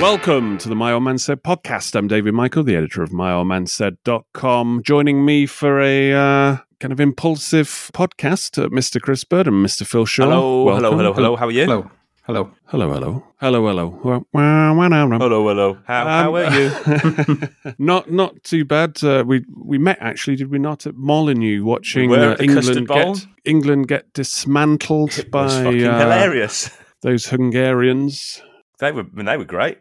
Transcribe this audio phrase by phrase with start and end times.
[0.00, 1.94] Welcome to the My Old Man Said podcast.
[1.94, 4.82] I'm David Michael, the editor of myoldmansaid.com.
[4.82, 8.98] Joining me for a uh, kind of impulsive podcast, uh, Mr.
[9.00, 9.86] Chris Bird and Mr.
[9.86, 10.24] Phil Shaw.
[10.24, 10.82] Hello, Welcome.
[10.84, 11.36] hello, hello, hello.
[11.36, 11.64] How are you?
[11.64, 11.90] Hello.
[12.22, 12.50] Hello.
[12.66, 13.24] Hello, hello.
[13.40, 13.98] Hello, hello.
[14.00, 15.78] Hello, hello.
[15.84, 17.48] How, how Um, are you?
[17.78, 19.02] not not too bad.
[19.04, 22.46] Uh, we we met actually, did we not, at Molineux watching We uh, at the
[22.48, 26.70] Custard England get England get dismantled It by was fucking uh, hilarious.
[27.02, 28.42] those Hungarians.
[28.78, 29.78] They were, they were great.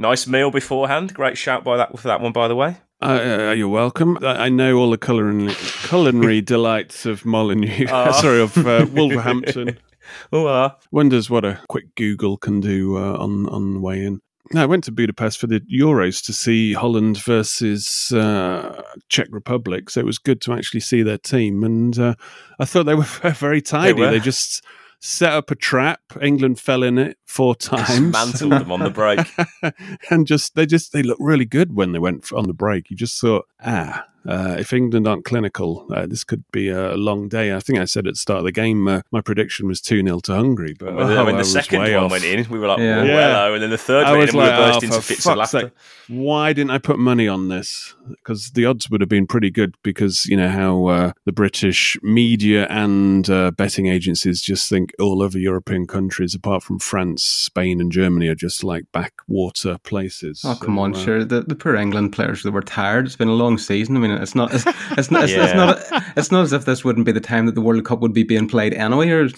[0.00, 1.12] Nice meal beforehand.
[1.12, 2.78] Great shout by that for that one, by the way.
[3.02, 4.16] Uh, uh, you're welcome.
[4.22, 7.86] I, know all the culinary, culinary delights of Molineux.
[7.90, 8.10] Oh.
[8.20, 9.78] Sorry, of uh, Wolverhampton.
[10.32, 14.20] Oh, uh, Wonders what a quick Google can do uh, on on the way in.
[14.52, 19.88] No, I went to Budapest for the Euros to see Holland versus uh, Czech Republic,
[19.88, 21.62] so it was good to actually see their team.
[21.62, 22.14] And uh,
[22.58, 24.00] I thought they were very tidy.
[24.00, 24.10] were.
[24.10, 24.64] They just
[25.00, 26.00] set up a trap.
[26.22, 27.88] England fell in it four times.
[27.88, 29.20] dismantled them on the break.
[30.10, 32.90] and just they just they look really good when they went on the break.
[32.90, 37.28] You just thought, ah, uh, if England aren't clinical, uh, this could be a long
[37.28, 37.54] day.
[37.54, 40.02] I think I said at the start of the game, uh, my prediction was two
[40.02, 42.10] 0 to Hungary, but when, oh, when I the second one off.
[42.10, 42.98] went in, we were like, Yeah.
[42.98, 43.28] "Whoa, Yeah.
[43.28, 45.26] hello," and then the third I went was in, like, we burst oh, into fits
[45.26, 45.60] of laughter.
[45.60, 45.70] sake.
[46.08, 47.94] why didn't I put money on this?
[48.08, 49.74] Because the odds would have been pretty good.
[49.82, 55.22] Because you know how uh, the British media and uh, betting agencies just think all
[55.22, 60.42] other European countries, apart from France, Spain, and Germany, are just like backwater places.
[60.44, 61.24] Oh, come So, on, uh, sure.
[61.24, 63.06] The, the poor England players they were tired.
[63.06, 63.96] It's been a long season.
[63.96, 64.52] I mean, it's not.
[64.54, 65.24] It's, it's not.
[65.24, 66.02] It's, it's not.
[66.16, 68.22] It's not as if this wouldn't be the time that the World Cup would be
[68.22, 69.28] being played anyway, or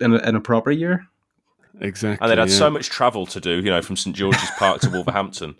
[0.00, 1.06] in a, in a proper year.
[1.80, 2.24] Exactly.
[2.24, 2.56] And they'd had yeah.
[2.56, 5.56] so much travel to do, you know, from St George's Park to Wolverhampton.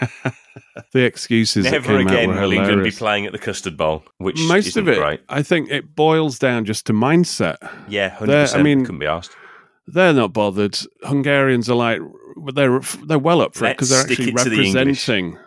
[0.92, 3.76] the excuses that Never came out again were will England be playing at the Custard
[3.76, 5.20] Bowl, which Most isn't of it, great.
[5.28, 7.56] I think, it boils down just to mindset.
[7.88, 9.32] Yeah, hundred They're- I mean- couldn't be asked.
[9.86, 10.78] they're not bothered.
[11.02, 12.00] Hungarians are like
[12.54, 15.38] they're they're well up for it because they're actually it to the representing.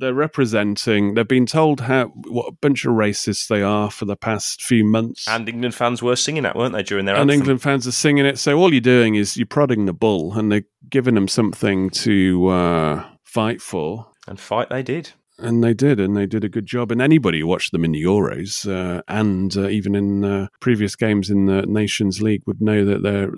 [0.00, 1.14] They're representing.
[1.14, 4.84] They've been told how what a bunch of racists they are for the past few
[4.84, 5.28] months.
[5.28, 7.40] And England fans were singing that, weren't they, during their And anthem?
[7.40, 8.38] England fans are singing it.
[8.38, 12.48] So all you're doing is you're prodding the bull, and they're giving them something to
[12.48, 14.06] uh, fight for.
[14.26, 15.12] And fight they did.
[15.38, 16.92] And they did, and they did a good job.
[16.92, 20.96] And anybody who watched them in the Euros uh, and uh, even in uh, previous
[20.96, 23.32] games in the Nations League would know that they're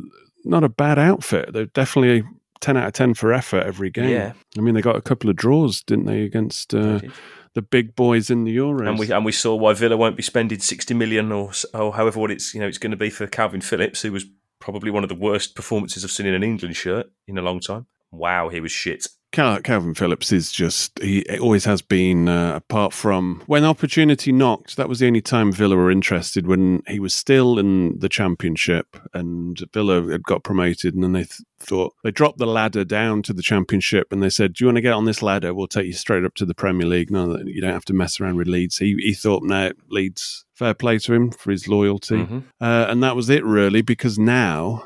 [0.45, 1.53] not a bad outfit.
[1.53, 2.25] They're definitely
[2.63, 4.09] 10 out of 10 for effort every game.
[4.09, 4.33] Yeah.
[4.57, 7.13] I mean, they got a couple of draws, didn't they, against uh, They did.
[7.55, 8.89] the big boys in the Euros?
[8.89, 12.19] And we and we saw why Villa won't be spending sixty million or or however
[12.21, 14.25] what it's you know it's going to be for Calvin Phillips, who was
[14.59, 17.61] probably one of the worst performances I've seen in an England shirt in a long
[17.61, 17.87] time.
[18.11, 19.07] Wow, he was shit.
[19.33, 24.77] Cal- Calvin Phillips is just, he always has been, uh, apart from when opportunity knocked,
[24.77, 28.97] that was the only time Villa were interested when he was still in the championship
[29.15, 30.95] and Villa had got promoted.
[30.95, 34.29] And then they th- thought, they dropped the ladder down to the championship and they
[34.29, 35.55] said, Do you want to get on this ladder?
[35.55, 37.11] We'll take you straight up to the Premier League.
[37.11, 38.77] No, you don't have to mess around with Leeds.
[38.79, 42.17] He, he thought, No, Leeds, fair play to him for his loyalty.
[42.17, 42.43] Mhm.
[42.61, 44.85] Uh, and that was it, really, because now,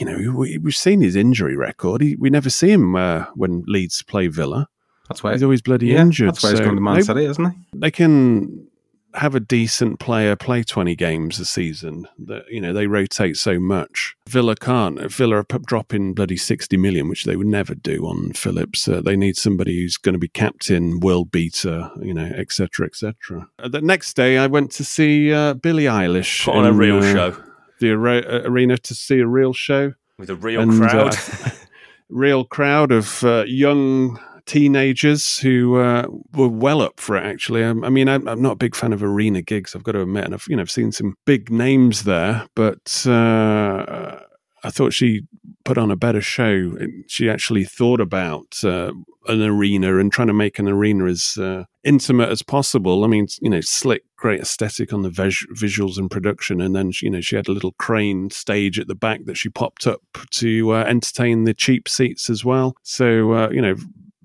[0.00, 2.00] you know, we, we've seen his injury record.
[2.02, 4.68] He, we never see him uh, when Leeds play Villa.
[5.08, 6.28] That's why He's always bloody yeah, injured.
[6.28, 7.58] That's why he's going to Man City, isn't he?
[7.74, 8.68] they can
[9.14, 12.06] have a decent player play 20 games a season.
[12.18, 14.16] That you know they rotate so much.
[14.28, 15.00] Villa can't.
[15.10, 18.88] Villa are dropping bloody 60 million, which they would never do on Phillips.
[18.88, 23.48] Uh, they need somebody who's going to be captain, world beater, you know, etc., etc.
[23.58, 26.98] Uh, the next day, I went to see uh, Billie Eilish Put on a real
[26.98, 27.36] uh, show
[27.80, 31.14] the ara- uh, arena to see a real show with a real and, crowd.
[31.14, 31.50] uh,
[32.08, 37.24] real crowd of uh, young teenagers who uh, were well up for it.
[37.24, 39.74] Actually, um, I mean, I'm, I'm not a big fan of arena gigs.
[39.74, 43.04] I've got to admit, and I've you know I've seen some big names there, but
[43.06, 44.20] uh,
[44.62, 45.22] I thought she
[45.64, 46.76] put on a better show.
[47.08, 48.92] She actually thought about uh,
[49.26, 53.04] an arena and trying to make an arena as uh, intimate as possible.
[53.04, 56.90] I mean, you know, slick, great aesthetic on the vis- visuals and production, and then
[57.00, 60.02] you know she had a little crane stage at the back that she popped up
[60.32, 62.76] to uh, entertain the cheap seats as well.
[62.82, 63.76] So uh, you know.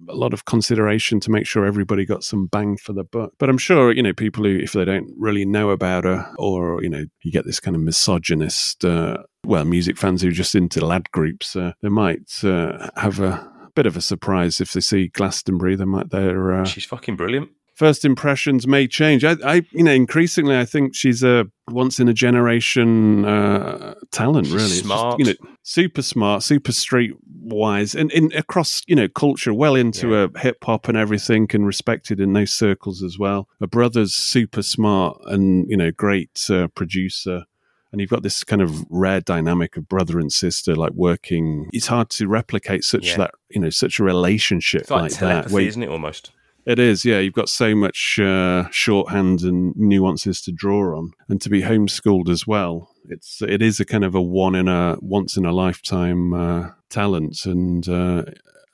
[0.10, 3.34] A lot of consideration to make sure everybody got some bang for the buck.
[3.38, 6.82] But I'm sure, you know, people who, if they don't really know about her, or,
[6.82, 10.56] you know, you get this kind of misogynist, uh, well, music fans who are just
[10.56, 14.82] into lad groups, uh, they might uh, have a bit of a surprise if they
[14.82, 15.76] see Glastonbury.
[15.76, 17.50] They might, they're, uh, She's fucking brilliant.
[17.76, 19.24] first impressions may change.
[19.24, 24.48] I, I, you know, increasingly, I think she's a once in a generation uh, talent.
[24.48, 25.20] Really, It's just, smart.
[25.20, 25.34] you know,
[25.64, 30.88] super smart, super streetwise, and in across you know culture, well into a hip hop
[30.88, 33.48] and everything, and respected in those circles as well.
[33.60, 37.46] Her brother's super smart and you know great uh, producer.
[37.92, 41.68] And you've got this kind of rare dynamic of brother and sister, like working.
[41.74, 43.18] It's hard to replicate such Yeah.
[43.18, 45.20] that you know such a relationship It's like, like, that.
[45.20, 45.90] telepathy, where- isn't it?
[45.90, 46.32] Almost.
[46.66, 47.20] it is, yeah.
[47.20, 52.30] You've got so much uh, shorthand and nuances to draw on, and to be homeschooled
[52.30, 52.90] as well.
[53.10, 56.70] It's it is a kind of a one in a once in a lifetime uh,
[56.90, 58.24] talent, and uh,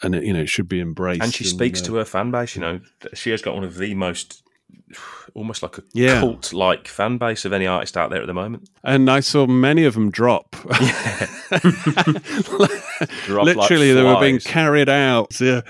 [0.03, 1.23] and it, you know it should be embraced.
[1.23, 2.55] and she speaks uh, to her fan base.
[2.55, 2.79] You know,
[3.13, 4.43] she has got one of the most,
[5.33, 6.19] almost like a Yeah.
[6.21, 8.69] cult-like fan base of any artist out there at the moment.
[8.83, 10.51] And I saw many of them drop.
[13.25, 15.39] Drop like Literally, they were being carried out.
[15.39, 15.61] Yeah.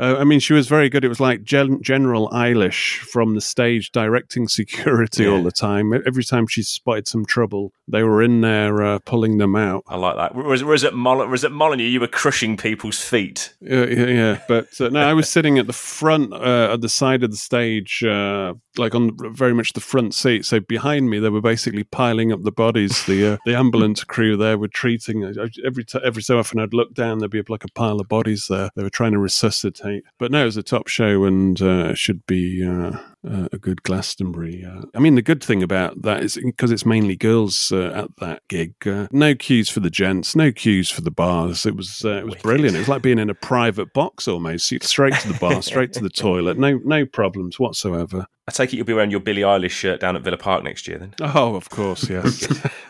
[0.00, 1.04] Uh, I mean, she was very good.
[1.04, 5.92] It was like Gen- General Eilish from the stage directing security all the time.
[6.06, 9.84] Every time she spotted some trouble, they were in there uh, pulling them out.
[9.88, 10.34] I like that.
[10.34, 13.54] Whereas, whereas at Mol- whereas at Molineux, you were crushing people's feet.
[13.60, 14.40] Yeah, yeah, yeah.
[14.48, 17.36] But uh, no, I was sitting at the front, uh, at the side of the
[17.36, 20.44] stage, uh, like on very much the front seat.
[20.44, 23.04] So behind me, they were basically piling up the bodies.
[23.06, 25.24] The uh, the ambulance crew there were treating.
[25.24, 27.18] I- Every t- every so often, I'd look down.
[27.18, 28.70] There'd be like a pile of bodies there.
[28.74, 30.04] They were trying to resuscitate.
[30.18, 32.66] But no, it was a top show, and uh, should be.
[32.66, 32.98] Uh,
[33.28, 34.64] uh, a good Glastonbury.
[34.64, 38.16] Uh, I mean, the good thing about that is because it's mainly girls uh, at
[38.18, 38.74] that gig.
[38.86, 41.66] Uh, no queues for the gents, no queues for the bars.
[41.66, 42.76] It was uh, it was brilliant.
[42.76, 44.72] It was like being in a private box almost.
[44.82, 46.58] Straight to the bar, straight to the toilet.
[46.58, 48.26] No no problems whatsoever.
[48.50, 50.88] I take it you'll be wearing your Billie Eilish shirt down at Villa Park next
[50.88, 51.14] year, then.
[51.20, 52.48] Oh, of course, yes.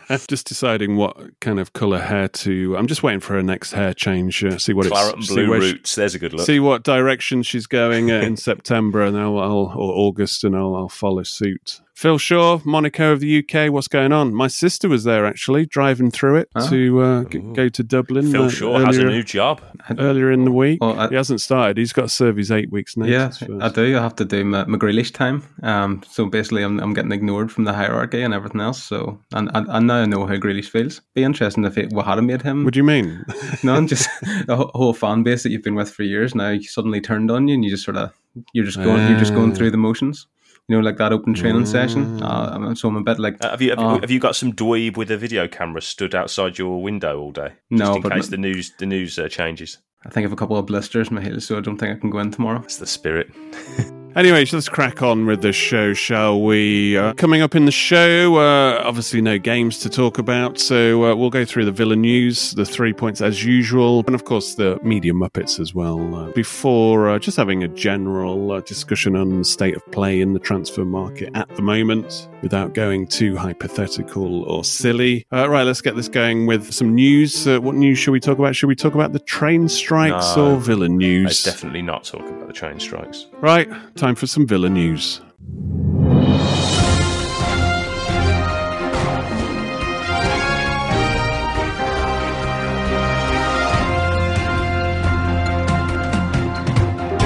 [0.27, 2.75] just deciding what kind of colour hair to.
[2.75, 4.43] I'm just waiting for her next hair change.
[4.43, 6.47] Uh, see what Claret it's and see blue where she- There's a good look.
[6.47, 10.75] see what direction she's going uh, in September, and I'll, I'll or August, and I'll,
[10.75, 11.81] I'll follow suit.
[11.93, 13.71] Phil Shaw, Monaco of the UK.
[13.71, 14.33] What's going on?
[14.33, 16.67] My sister was there actually, driving through it Oh.
[16.67, 18.31] to uh, g- go to Dublin.
[18.31, 19.61] Phil uh, Shaw has a new job.
[19.99, 20.79] earlier in the week.
[20.81, 21.77] Well, I- he hasn't started.
[21.77, 23.11] He's got to serve his eight weeks notice.
[23.41, 23.61] Yeah, first.
[23.61, 23.97] I do.
[23.97, 25.43] I have to do my, my Grealish time.
[25.61, 28.81] Um, so basically, I'm, I'm getting ignored from the hierarchy and everything else.
[28.81, 31.01] So, and, and, and now I know how Grealish feels.
[31.13, 32.63] Be interesting if it, what had made him.
[32.63, 33.23] What do you mean?
[33.63, 34.09] no, I'm just
[34.47, 37.47] the whole- whole fan base that you've been with for years now suddenly turned on
[37.47, 38.11] you, and you just sort of
[38.53, 39.55] you're just going you're just going Ah.
[39.55, 40.27] through the motions.
[40.67, 42.21] You know, like that open training session.
[42.23, 43.95] Uh, I'm- so I'm a bit like Uh, have you have, Oh.
[43.95, 47.31] you have you got some dweeb with a video camera stood outside your window all
[47.31, 49.79] day, just No, in but case n- the news the news uh, changes?
[50.05, 51.97] I think I have a couple of blisters in my heels, so I don't think
[51.97, 52.61] I can go in tomorrow.
[52.63, 53.29] It's the spirit.
[54.13, 56.97] Anyway, let's crack on with the show, shall we?
[56.97, 61.15] Uh, coming up in the show, uh, obviously no games to talk about, so uh,
[61.15, 64.77] we'll go through the Villa news, the three points as usual, and of course the
[64.83, 66.13] media muppets as well.
[66.13, 70.33] Uh, before uh, just having a general uh, discussion on the state of play in
[70.33, 75.25] the transfer market at the moment, without going too hypothetical or silly.
[75.31, 77.47] Uh, right, let's get this going with some news.
[77.47, 78.57] Uh, what news should we talk about?
[78.57, 80.55] Should we talk about the train strikes No.
[80.55, 81.25] or Villa news?
[81.27, 83.27] Let's definitely not talk about the train strikes.
[83.39, 83.69] Right,
[84.01, 85.21] time for some Villa news.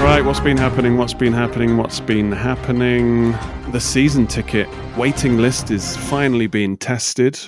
[0.04, 0.98] Right, what's been happening?
[0.98, 1.78] What's been happening?
[1.78, 3.32] What's been happening?
[3.72, 4.68] The season ticket
[4.98, 7.40] waiting list is finally being tested.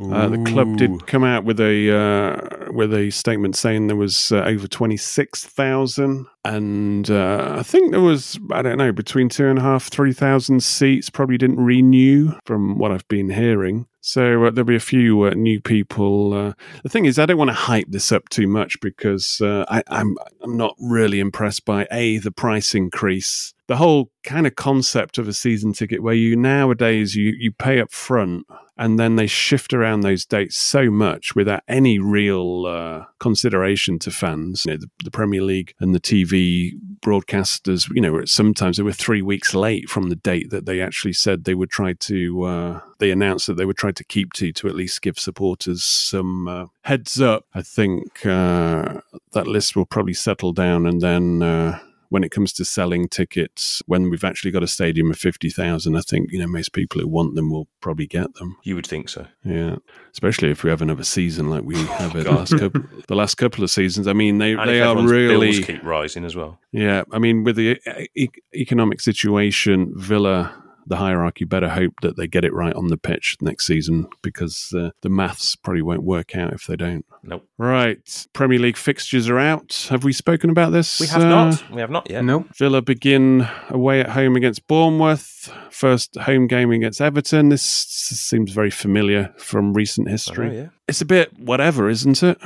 [0.00, 4.32] Uh, the club did come out with a uh, with a statement saying there was
[4.32, 9.28] uh, over twenty six thousand, and uh, I think there was I don't know between
[9.28, 11.10] two and a half three thousand seats.
[11.10, 13.86] Probably didn't renew from what I've been hearing.
[14.00, 16.32] So uh, there'll be a few uh, new people.
[16.32, 16.52] Uh,
[16.82, 19.82] the thing is, I don't want to hype this up too much because uh, I,
[19.88, 25.18] I'm I'm not really impressed by a the price increase, the whole kind of concept
[25.18, 28.46] of a season ticket where you nowadays you you pay up front
[28.80, 34.10] and then they shift around those dates so much without any real uh, consideration to
[34.10, 34.64] fans.
[34.64, 36.70] You know, the, the Premier League and the TV
[37.02, 41.12] broadcasters, you know, sometimes they were three weeks late from the date that they actually
[41.12, 42.42] said they would try to.
[42.42, 45.84] Uh, they announced that they would try to keep to to at least give supporters
[45.84, 47.44] some uh, heads up.
[47.52, 51.80] I think uh, that list will probably settle down, and then.
[52.10, 55.96] Uh, when it comes to selling tickets, when we've actually got a stadium of 50,000,
[55.96, 58.56] I think, you know, most people who want them will probably get them.
[58.64, 59.26] You would think so.
[59.44, 59.76] Yeah.
[60.12, 63.36] Especially if we have another season like we have it the last couple, the last
[63.36, 64.06] couple of seasons.
[64.06, 65.52] I mean, they, And they are really.
[65.52, 66.58] bills keep rising as well.
[66.72, 67.04] Yeah.
[67.12, 67.78] I mean, with the
[68.16, 70.52] e- economic situation, Villa,
[70.90, 74.74] the hierarchy better hope that they get it right on the pitch next season because
[74.76, 77.06] uh, the maths probably won't work out if they don't.
[77.22, 77.46] Nope.
[77.56, 78.26] Right.
[78.34, 79.86] Premier League fixtures are out.
[79.88, 81.00] Have we spoken about this?
[81.00, 81.70] We have Uh, not.
[81.70, 82.24] We have not yet.
[82.24, 82.44] No.
[82.58, 85.50] Villa begin away at home against Bournemouth.
[85.70, 87.48] First home game against Everton.
[87.48, 90.56] This seems very familiar from recent I know, history.
[90.56, 90.68] yeah.
[90.88, 92.38] It's a bit whatever, isn't it?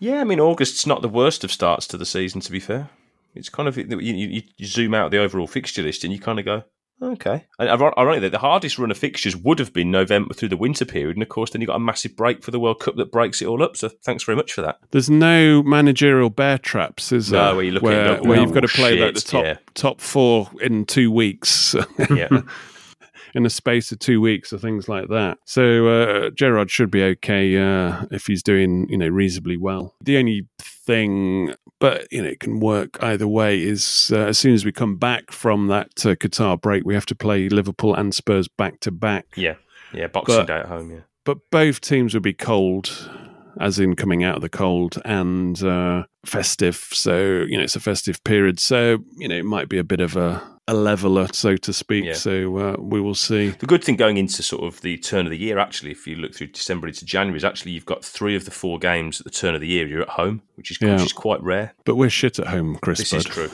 [0.00, 2.90] Yeah, I mean, August's not the worst of starts to the season, to be fair.
[3.34, 6.38] It's kind of, you, you, you zoom out the overall fixture list and you kind
[6.38, 6.62] of go,
[7.02, 7.44] okay.
[7.58, 10.84] And iron- ironically, the hardest run of fixtures would have been November through the winter
[10.84, 11.16] period.
[11.16, 13.40] And of course, then you got a massive break for the World Cup that breaks
[13.42, 13.76] it all up.
[13.76, 14.78] So thanks very much for that.
[14.90, 17.54] There's no managerial bear traps, is No, there?
[17.56, 19.44] where you look at it where, where "Oh, you've got to play like the top
[19.44, 19.56] yeah.
[19.74, 21.74] top four in two weeks.
[22.10, 22.40] Yeah.
[23.34, 25.36] in a space of two weeks or things like that.
[25.44, 29.94] So uh, Gerrard should be okay uh, if he's doing you know reasonably well.
[30.02, 30.46] The only
[30.88, 33.62] thing, but you know, it can work either way.
[33.62, 37.06] Is uh, as soon as we come back from that uh, Qatar break, we have
[37.06, 39.26] to play Liverpool and Spurs back to back.
[39.36, 39.54] yeah.
[39.92, 40.08] Yeah.
[40.08, 41.00] Boxing But- Day at home, yeah.
[41.24, 43.10] But both teams will be cold.
[43.60, 47.80] As in coming out of the cold and uh, festive, so you know it's a
[47.80, 48.60] festive period.
[48.60, 52.04] So you know it might be a bit of a, a leveler, so to speak.
[52.04, 52.12] Yeah.
[52.12, 53.48] So uh, we will see.
[53.50, 56.14] The good thing going into sort of the turn of the year, actually, if you
[56.14, 59.24] look through December into January, is actually you've got three of the four games at
[59.24, 60.92] the turn of the year you're at home, which is Yeah.
[60.94, 61.74] which is quite rare.
[61.84, 62.98] But we're shit at home, Chris.
[62.98, 63.18] This bud.
[63.18, 63.50] is true.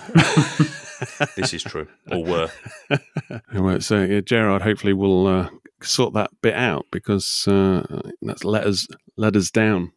[1.36, 2.50] this is true, or were.
[3.80, 5.48] So yeah, Gerrard hopefully will uh,
[5.82, 9.92] sort that bit out because uh, that's let us let us down.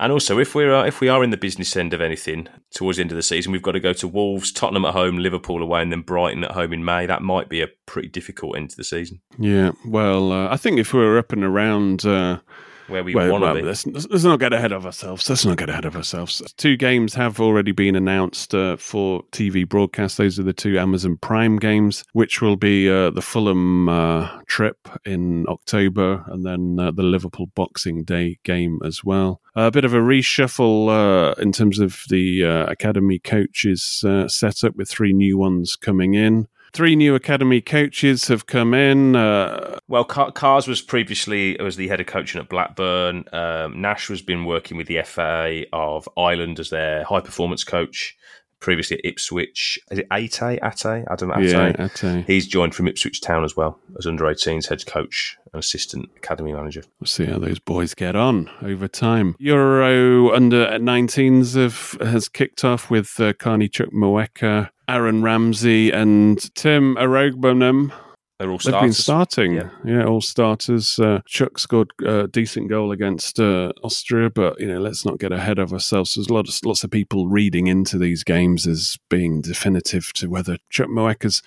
[0.00, 2.96] And also, if we're uh, if we are in the business end of anything towards
[2.96, 5.62] the end of the season, we've got to go to Wolves, Tottenham at home, Liverpool
[5.62, 7.06] away, and then Brighton at home in May.
[7.06, 9.72] That might be a pretty difficult end to the season Yeah.
[9.86, 12.04] Well, uh, I think if we were up and around.
[12.04, 12.38] Uh,
[12.88, 13.62] where we well, want to well, be.
[13.62, 15.28] let's, let's not get ahead of ourselves.
[15.28, 16.42] Let's not get ahead of ourselves.
[16.56, 20.18] Two games have already been announced uh, for TV broadcast.
[20.18, 24.88] Those are the two Amazon Prime games, which will be uh, the Fulham uh, trip
[25.04, 29.40] in October and then uh, the Liverpool Boxing Day game as well.
[29.54, 34.64] a bit of a reshuffle uh, in terms of the uh, academy coaches uh, set
[34.64, 36.48] up with three new ones coming in.
[36.74, 39.14] Three new academy coaches have come in.
[39.14, 43.24] Uh, Well, Car- Cars was previously was the head of coaching at Blackburn.
[43.32, 48.16] Um, Nash has been working with the FA of Ireland as their high performance coach.
[48.60, 50.42] Previously at Ipswich, is it Ate?
[50.42, 50.58] Ate?
[50.62, 51.50] Adam Ate?
[51.50, 52.24] yeah, Ate.
[52.26, 56.54] He's joined from Ipswich Town as well as under 18s head coach and assistant academy
[56.54, 56.82] manager.
[56.98, 59.36] We'll see how those boys get on over time.
[59.38, 66.96] Euro under 19s have, has kicked off with uh, Carney Chukwuemeka, Aaron Ramsey, and Tim
[66.96, 67.92] Iroegbunam.
[68.40, 69.52] They're all They've been starting.
[69.54, 69.70] Yeah.
[69.84, 70.98] Yeah, all starters.
[70.98, 75.30] Uh, Chuck scored a decent goal against uh, Austria, but you know, let's not get
[75.30, 76.14] ahead of ourselves.
[76.14, 81.42] There's lots, lots of people reading into these games as being definitive to whether Chukwuemeka's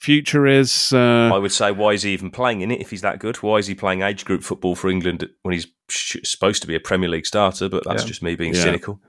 [0.00, 0.92] future is.
[0.92, 3.36] Uh, I would say, why is he even playing in it if he's that good?
[3.36, 6.80] Why is he playing age group football for England when he's supposed to be a
[6.80, 7.68] Premier League starter?
[7.68, 8.08] But that's Yeah.
[8.08, 8.62] just me being Yeah.
[8.62, 9.00] cynical.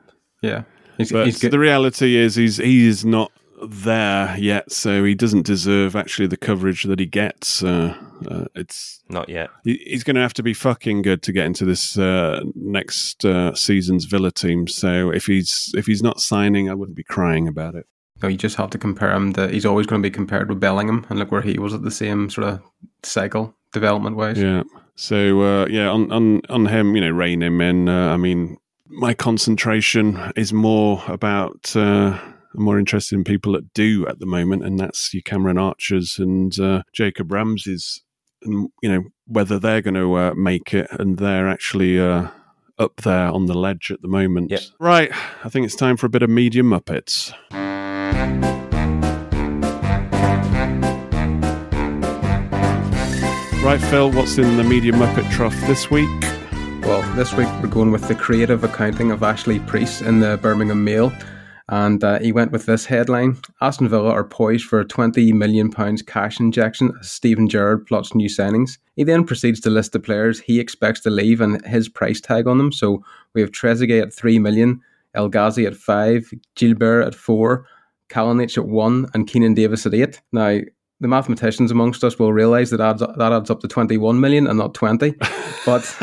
[0.43, 0.63] Yeah.
[0.99, 3.31] He's, But he's the reality is, he's he is not
[3.69, 7.63] there yet, so he doesn't deserve actually the coverage that he gets.
[7.63, 7.95] Uh,
[8.29, 9.49] uh, it's Not yet.
[9.63, 13.25] he, he's going to have to be fucking good to get into this uh, next
[13.25, 14.67] uh, season's Villa team.
[14.67, 17.85] So if he's if he's not signing, I wouldn't be crying about it.
[18.21, 19.49] No, you just have to compare him to.
[19.49, 21.91] He's always going to be compared with Bellingham, and look where he was at the
[21.91, 22.61] same sort of
[23.03, 24.39] cycle development wise.
[24.39, 24.63] Yeah.
[24.95, 27.89] So uh, yeah, on on on him, you know, rein him in.
[27.89, 31.75] Uh, I mean, my concentration is more about.
[31.75, 32.17] Uh,
[32.55, 36.19] I'm more interested in people that do at the moment, and that's your Cameron Archers
[36.19, 38.01] and uh, Jacob Ramseys,
[38.43, 42.27] and you know whether they're going to uh, make it, and they're actually uh,
[42.77, 44.51] up there on the ledge at the moment.
[44.51, 44.61] Yep.
[44.79, 45.11] Right,
[45.43, 47.33] I think it's time for a bit of media muppets.
[53.63, 56.09] Right, Phil, what's in the media muppet trough this week?
[56.83, 60.83] Well, this week we're going with the creative accounting of Ashley Preece in the Birmingham
[60.83, 61.13] Mail.
[61.69, 65.71] And uh, he went with this headline Aston Villa are poised for a £20 million
[65.71, 68.77] cash injection as Steven Gerrard plots new signings.
[68.95, 72.47] He then proceeds to list the players he expects to leave and his price tag
[72.47, 72.71] on them.
[72.71, 73.03] So
[73.33, 74.81] we have Trezeguet at £3 million,
[75.13, 77.65] El Ghazi at 5 Guilbert at 4
[78.09, 80.59] Kalinic at 1 and Keinan Davis at 8 Now,
[81.03, 84.47] the mathematicians amongst us will realise that adds that adds up to twenty one million
[84.47, 85.13] and not twenty.
[85.65, 85.95] But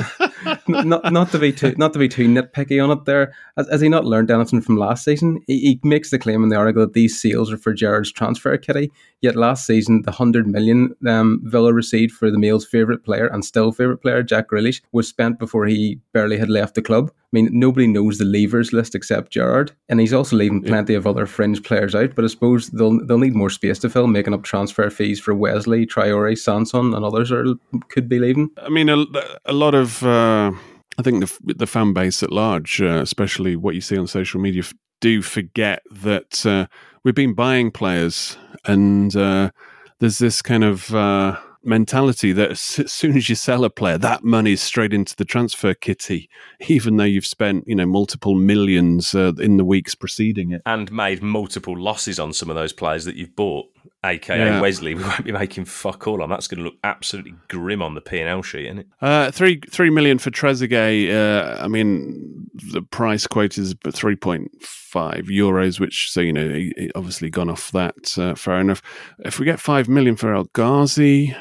[0.69, 3.07] not not to be too not to be too nitpicky on it.
[3.07, 5.41] There has, has he not learned anything from last season?
[5.47, 8.57] He, he, makes the claim in the article that these sales are for Gerrard's transfer
[8.59, 8.93] kitty.
[9.23, 13.45] Yet last season, the hundred million um, Villa received for the Mail's favourite player and
[13.45, 17.11] still favourite player Jack Grealish was spent before he barely had left the club.
[17.33, 21.07] I mean, nobody knows the levers list except Gerrard, and he's also leaving plenty of
[21.07, 22.17] other fringe players out.
[22.17, 25.35] But I suppose they'll they'll need more space to fill, making up transfer fees for
[25.35, 27.45] Wesley, Traore, Sanson, and others are
[27.89, 28.51] could be leaving.
[28.57, 29.05] I mean, a,
[29.45, 30.03] a lot of.
[30.03, 30.53] Uh
[30.99, 34.41] I think the the fan base at large, uh, especially what you see on social
[34.41, 34.65] media,
[35.01, 36.67] do forget that uh,
[37.05, 39.51] we've been buying players, and uh,
[39.99, 44.25] there's this kind of uh, mentality that as soon as you sell a player, that
[44.25, 46.29] money is straight into the transfer kitty,
[46.69, 50.91] even though you've spent you know multiple millions uh, in the weeks preceding it and
[50.93, 53.67] made multiple losses on some of those players that you've bought
[54.05, 54.61] aka yeah.
[54.61, 56.31] Wesley, we won't be making fuck all on.
[56.31, 58.87] That's going to look absolutely grim on the P and L sheet, isn't it?
[59.01, 61.13] Uh, three three million for Trezeguet.
[61.13, 66.49] Uh, I mean, the price quote is three point five euros, which so you know,
[66.49, 68.19] he, he obviously gone off that.
[68.19, 68.83] Uh, fair enough.
[69.21, 71.37] If we get five million for El Ghazi,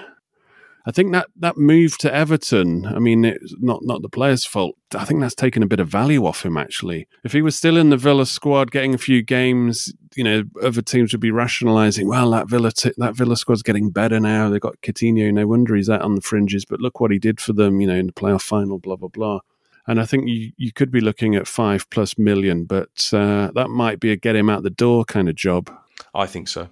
[0.85, 4.75] I think that that move to Everton, I mean, it's not not the player's fault.
[4.95, 6.57] I think that's taken a bit of value off him.
[6.57, 10.43] Actually, if he was still in the Villa squad, getting a few games, you know,
[10.63, 14.49] other teams would be rationalising, well, that Villa t- that Villa squad's getting better now.
[14.49, 16.65] They've got Coutinho, no wonder he's out on the fringes.
[16.65, 19.09] But look what he did for them, you know, in the playoff final, blah blah
[19.09, 19.39] blah.
[19.85, 23.69] And I think you, you could be looking at five plus million, but uh, that
[23.69, 25.71] might be a get him out the door kind of job.
[26.13, 26.69] I think so.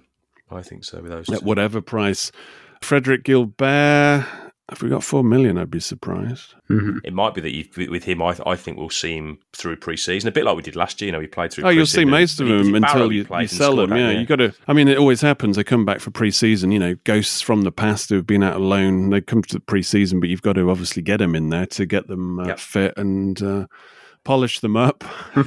[0.50, 1.00] I think so.
[1.02, 2.32] With those, at whatever price.
[2.80, 4.26] Frederick Guilbert.
[4.70, 6.54] If we got four million, I'd be surprised.
[6.68, 6.98] Mm-hmm.
[7.02, 10.28] It might be that you, with him, I, I think we'll see him through pre-season,
[10.28, 11.06] a bit like we did last year.
[11.06, 11.64] You know, he played through.
[11.64, 13.96] Oh, you'll see most of them until you, you sell them.
[13.96, 14.52] Yeah, you got to.
[14.66, 15.56] I mean, it always happens.
[15.56, 16.70] They come back for pre-season.
[16.70, 19.08] You know, ghosts from the past who have been out alone.
[19.08, 21.86] They come to the pre-season, but you've got to obviously get them in there to
[21.86, 22.58] get them uh, yep.
[22.58, 23.42] fit and.
[23.42, 23.66] Uh,
[24.24, 25.04] polish them up,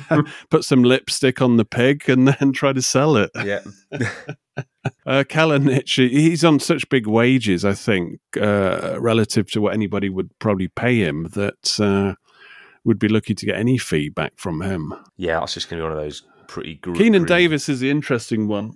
[0.50, 3.30] put some lipstick on the pig, and then try to sell it.
[3.36, 3.62] Yeah.
[5.06, 5.24] uh,
[5.96, 10.98] he's on such big wages, I think, uh, relative to what anybody would probably pay
[10.98, 12.16] him, that uh,
[12.84, 14.94] would be lucky to get any feedback from him.
[15.18, 16.76] Yeah, that's just going to be one of those pretty.
[16.76, 18.74] Gr- Keinan Davis is the interesting one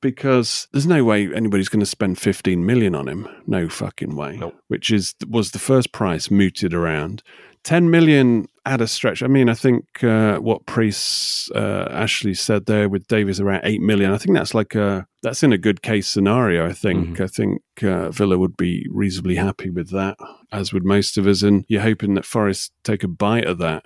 [0.00, 3.26] because there's no way anybody's going to spend 15 million on him.
[3.46, 4.36] No fucking way.
[4.36, 4.56] Nope.
[4.68, 7.22] Which is was the first price mooted around.
[7.64, 9.22] 10 million at a stretch.
[9.22, 13.80] I mean, I think uh, what Preece uh, Ashley said there with Davis around 8
[13.80, 16.66] million, I think that's like a, that's in a good case scenario.
[16.66, 17.22] I think, mm-hmm.
[17.22, 20.16] I think uh, Villa would be reasonably happy with that,
[20.52, 21.42] as would most of us.
[21.42, 23.84] And you're hoping that Forest take a bite of that.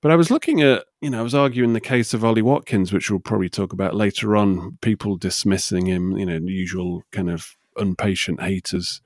[0.00, 2.92] But I was looking at, you know, I was arguing the case of Ollie Watkins,
[2.92, 7.30] which we'll probably talk about later on, people dismissing him, you know, the usual kind
[7.30, 9.00] of unpatient haters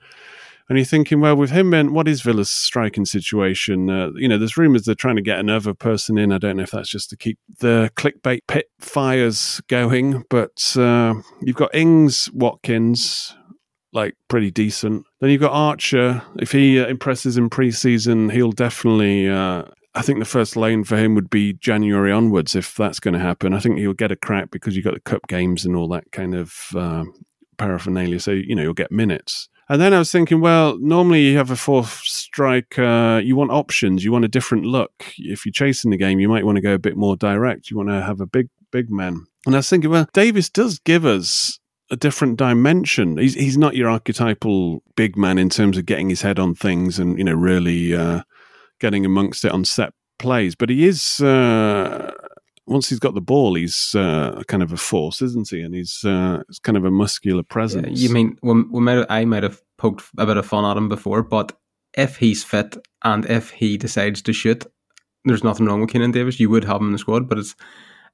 [0.68, 3.88] and you're thinking, well, with him, then what is Villa's striking situation?
[3.88, 6.30] Uh, you know, there's rumours they're trying to get another person in.
[6.30, 11.14] I don't know if that's just to keep the clickbait pit fires going, but uh,
[11.40, 13.34] you've got Ings, Watkins,
[13.94, 15.06] like pretty decent.
[15.20, 16.22] Then you've got Archer.
[16.38, 19.28] If he uh, impresses in pre-season, he'll definitely.
[19.28, 23.14] Uh, I think the first lane for him would be January onwards if that's going
[23.14, 23.54] to happen.
[23.54, 26.12] I think he'll get a crack because you've got the cup games and all that
[26.12, 27.04] kind of uh,
[27.56, 28.20] paraphernalia.
[28.20, 29.48] So you know you'll get minutes.
[29.70, 32.78] And then I was thinking, well, normally you have a fourth strike.
[32.78, 34.02] Uh, you want options.
[34.02, 35.12] You want a different look.
[35.18, 37.70] If you're chasing the game, you might want to go a bit more direct.
[37.70, 39.26] You want to have a big, big man.
[39.44, 41.58] And I was thinking, well, Davis does give us
[41.90, 43.18] a different dimension.
[43.18, 46.98] He's he's not your archetypal big man in terms of getting his head on things
[46.98, 48.22] and you know really uh,
[48.78, 51.20] getting amongst it on set plays, but he is.
[51.20, 52.12] Uh,
[52.68, 55.62] once he's got the ball, he's uh, kind of a force, isn't he?
[55.62, 58.00] And he's uh, kind of a muscular presence.
[58.00, 60.64] Yeah, you mean we, we might have, I might have poked a bit of fun
[60.64, 61.58] at him before, but
[61.96, 64.66] if he's fit and if he decides to shoot,
[65.24, 66.38] there's nothing wrong with Keinan Davis.
[66.38, 67.54] You would have him in the squad, but it's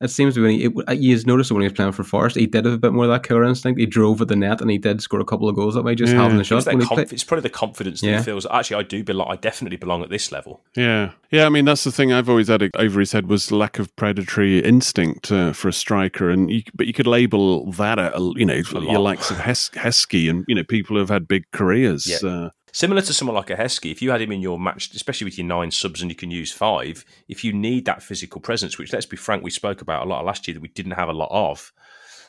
[0.01, 2.47] it seems to be when he, you noticed when he was playing for Forest, he
[2.47, 3.79] did have a bit more of that killer instinct.
[3.81, 5.95] He drove at the net and he did score a couple of goals that way,
[5.95, 6.23] just Yeah.
[6.23, 6.65] having the It's, shot.
[6.65, 8.19] that conf- it's probably the confidence that Yeah.
[8.19, 8.47] he feels.
[8.51, 9.29] Actually, I do belong.
[9.31, 10.63] I definitely belong at this level.
[10.77, 11.47] Yeah, yeah.
[11.47, 14.59] I mean, that's the thing I've always had over his head was lack of predatory
[14.59, 18.55] instinct uh, for a striker, and you, but you could label that at you know
[18.55, 22.07] your likes of Hes- Heskey and you know people who have had big careers.
[22.23, 22.29] Yeah.
[22.29, 25.27] Uh, Similar to someone like a Heskey, if you had him in your match, especially
[25.27, 28.79] with your nine subs and you can use five, if you need that physical presence,
[28.79, 31.09] which let's be frank, we spoke about a lot last year that we didn't have
[31.09, 31.73] a lot of.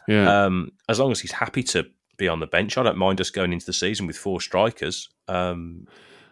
[0.08, 3.20] yeah, Um, as long as he's happy to be on the bench, I don't mind
[3.20, 5.88] us going into the season with four strikers um,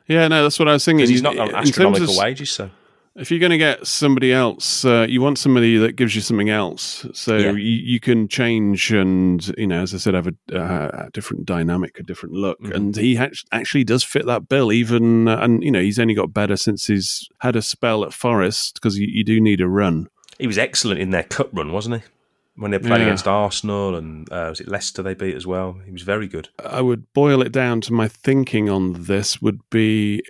[0.08, 0.28] yeah.
[0.28, 1.08] No, that's what I was thinking.
[1.08, 2.52] he's not on astronomical of- wages.
[2.52, 2.70] So
[3.16, 6.50] if you're going to get somebody else, uh, you want somebody that gives you something
[6.50, 7.06] else.
[7.14, 7.52] So Yeah.
[7.52, 7.58] you,
[7.94, 12.00] you can change and, you know, as I said, have a, uh, a different dynamic,
[12.00, 12.60] a different look.
[12.62, 12.74] Mhm.
[12.74, 16.16] And he act- actually does fit that bill, even, uh, and, you know, he's only
[16.16, 19.68] got better since he's had a spell at Forest because you, you do need a
[19.68, 20.08] run.
[20.40, 22.02] he was excellent in their cup run, wasn't he?
[22.56, 23.06] When they played Yeah.
[23.06, 25.78] against Arsenal and uh, was it Leicester they beat as well?
[25.86, 26.50] He was very good.
[26.66, 30.24] I would boil it down to my thinking on this would be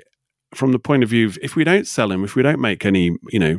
[0.54, 2.86] from the point of view of if we don't sell him, if we don't make
[2.86, 3.58] any, you know,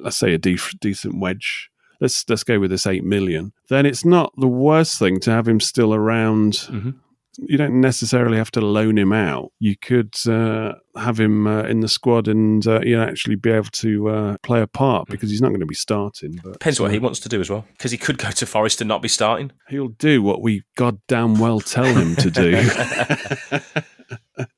[0.00, 1.70] let's say a def- decent wedge,
[2.00, 5.46] let's let's go with this eight million, then it's not the worst thing to have
[5.48, 6.52] him still around.
[6.70, 6.94] Mhm.
[7.36, 9.50] You don't necessarily have to loan him out.
[9.58, 13.50] You could uh, have him uh, in the squad and uh, you know actually be
[13.50, 16.38] able to uh, play a part because he's not going to be starting.
[16.44, 18.46] But Depends what uh, he wants to do as well, because he could go to
[18.46, 19.50] Forest and not be starting.
[19.68, 22.52] He'll do what we goddamn well tell him to do.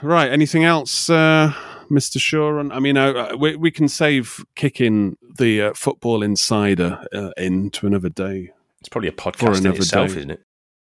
[0.03, 0.31] right.
[0.31, 1.53] Anything else, uh,
[1.90, 2.20] Mr.
[2.20, 2.59] Shaw?
[2.70, 7.87] I mean, uh, we, we can save kicking the uh, football insider uh, in to
[7.87, 8.51] another day.
[8.81, 10.18] It's probably a podcast in another itself, day.
[10.18, 10.40] isn't it?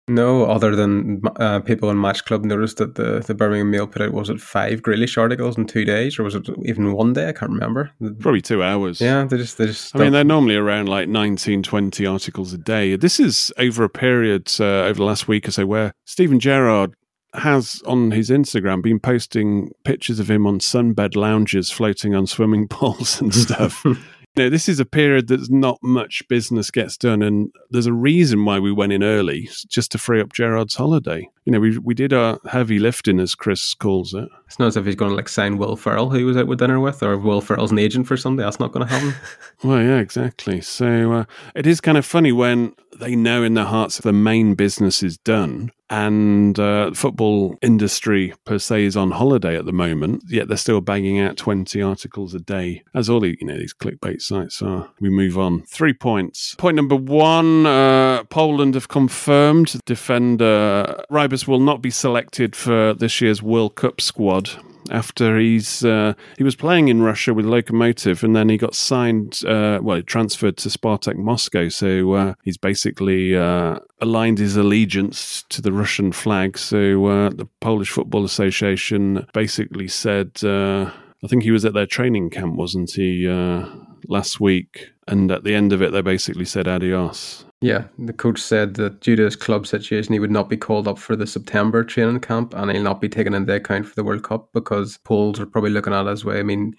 [0.07, 4.01] No, other than uh, people in Match Club noticed that the, the Birmingham Mail put
[4.01, 7.29] out, was it five Grealish articles in two days, or was it even one day?
[7.29, 7.91] I can't remember.
[8.19, 8.99] Probably two hours.
[8.99, 9.95] Yeah, they just, they just.
[9.95, 12.95] I mean, they're normally around like 19, 20 articles a day.
[12.95, 16.95] This is over a period uh, over the last week or so where Steven Gerrard
[17.33, 22.67] has on his Instagram been posting pictures of him on sunbed lounges floating on swimming
[22.69, 23.83] pools and stuff.
[23.85, 23.97] you
[24.37, 28.45] know, this is a period that's not much business gets done, and there's a reason
[28.45, 31.29] why we went in early, just to free up Gerrard's holiday.
[31.45, 34.29] You know, we we did our heavy lifting, as Chris calls it.
[34.45, 36.47] It's not as if he's going to like sign Will Ferrell, who he was out
[36.47, 38.43] with dinner with, or Will Ferrell's an agent for Sunday.
[38.43, 39.15] That's not going to happen.
[39.63, 40.59] Well, yeah, exactly.
[40.61, 44.55] So uh, it is kind of funny when they know in their hearts the main
[44.55, 50.23] business is done and uh, football industry per se is on holiday at the moment,
[50.29, 53.73] yet they're still banging out 20 articles a day, as all the, you know, these
[53.73, 54.89] clickbait sites are.
[55.01, 55.63] We move on.
[55.63, 56.55] Three points.
[56.55, 63.21] Point number one, uh, Poland have confirmed defender Rybus will not be selected for this
[63.21, 64.51] year's World Cup squad
[64.89, 69.41] after he's uh, he was playing in Russia with Lokomotiv, and then he got signed.
[69.45, 75.61] Uh, well, transferred to Spartak Moscow, so uh, he's basically uh, aligned his allegiance to
[75.61, 76.57] the Russian flag.
[76.57, 80.91] So uh, the Polish Football Association basically said, uh,
[81.23, 83.67] I think he was at their training camp, wasn't he, uh,
[84.07, 84.90] last week?
[85.11, 87.45] And at the end of it, they basically said adios.
[87.61, 90.87] Yeah, the coach said that due to his club situation, he would not be called
[90.87, 94.03] up for the September training camp, and he'll not be taken into account for the
[94.03, 96.39] World Cup because Poles are probably looking at it as way.
[96.39, 96.73] I mean,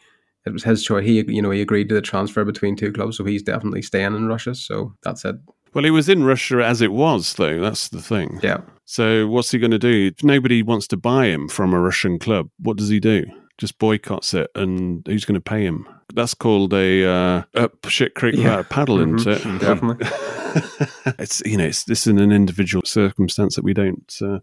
[0.44, 1.04] it was his choice.
[1.04, 4.16] He, you know, he agreed to the transfer between two clubs, so he's definitely staying
[4.16, 4.56] in Russia.
[4.56, 5.36] So that's it.
[5.74, 7.60] Well, he was in Russia as it was, though.
[7.60, 8.40] That's the thing.
[8.42, 10.12] Yeah, So what's he going to do?
[10.16, 13.24] If nobody wants to buy him from a Russian club, what does he do?
[13.56, 15.86] Just boycotts it, and who's going to pay him?
[16.14, 18.42] That's called a uh, up shit creek Yeah.
[18.44, 19.60] without a paddle, Mhm, isn't it?
[19.60, 20.06] definitely.
[21.18, 24.38] it's you know, it's, this is an individual circumstance that we don't uh,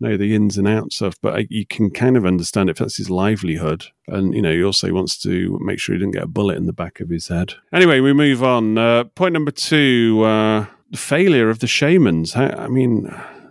[0.00, 2.96] know the ins and outs of, but I, you can kind of understand if that's
[2.96, 6.28] his livelihood, and you know, he also wants to make sure he didn't get a
[6.28, 7.54] bullet in the back of his head.
[7.72, 8.76] Anyway, we move on.
[8.78, 12.32] Uh, point number two: uh, the failure of the shamans.
[12.34, 13.08] How, I mean.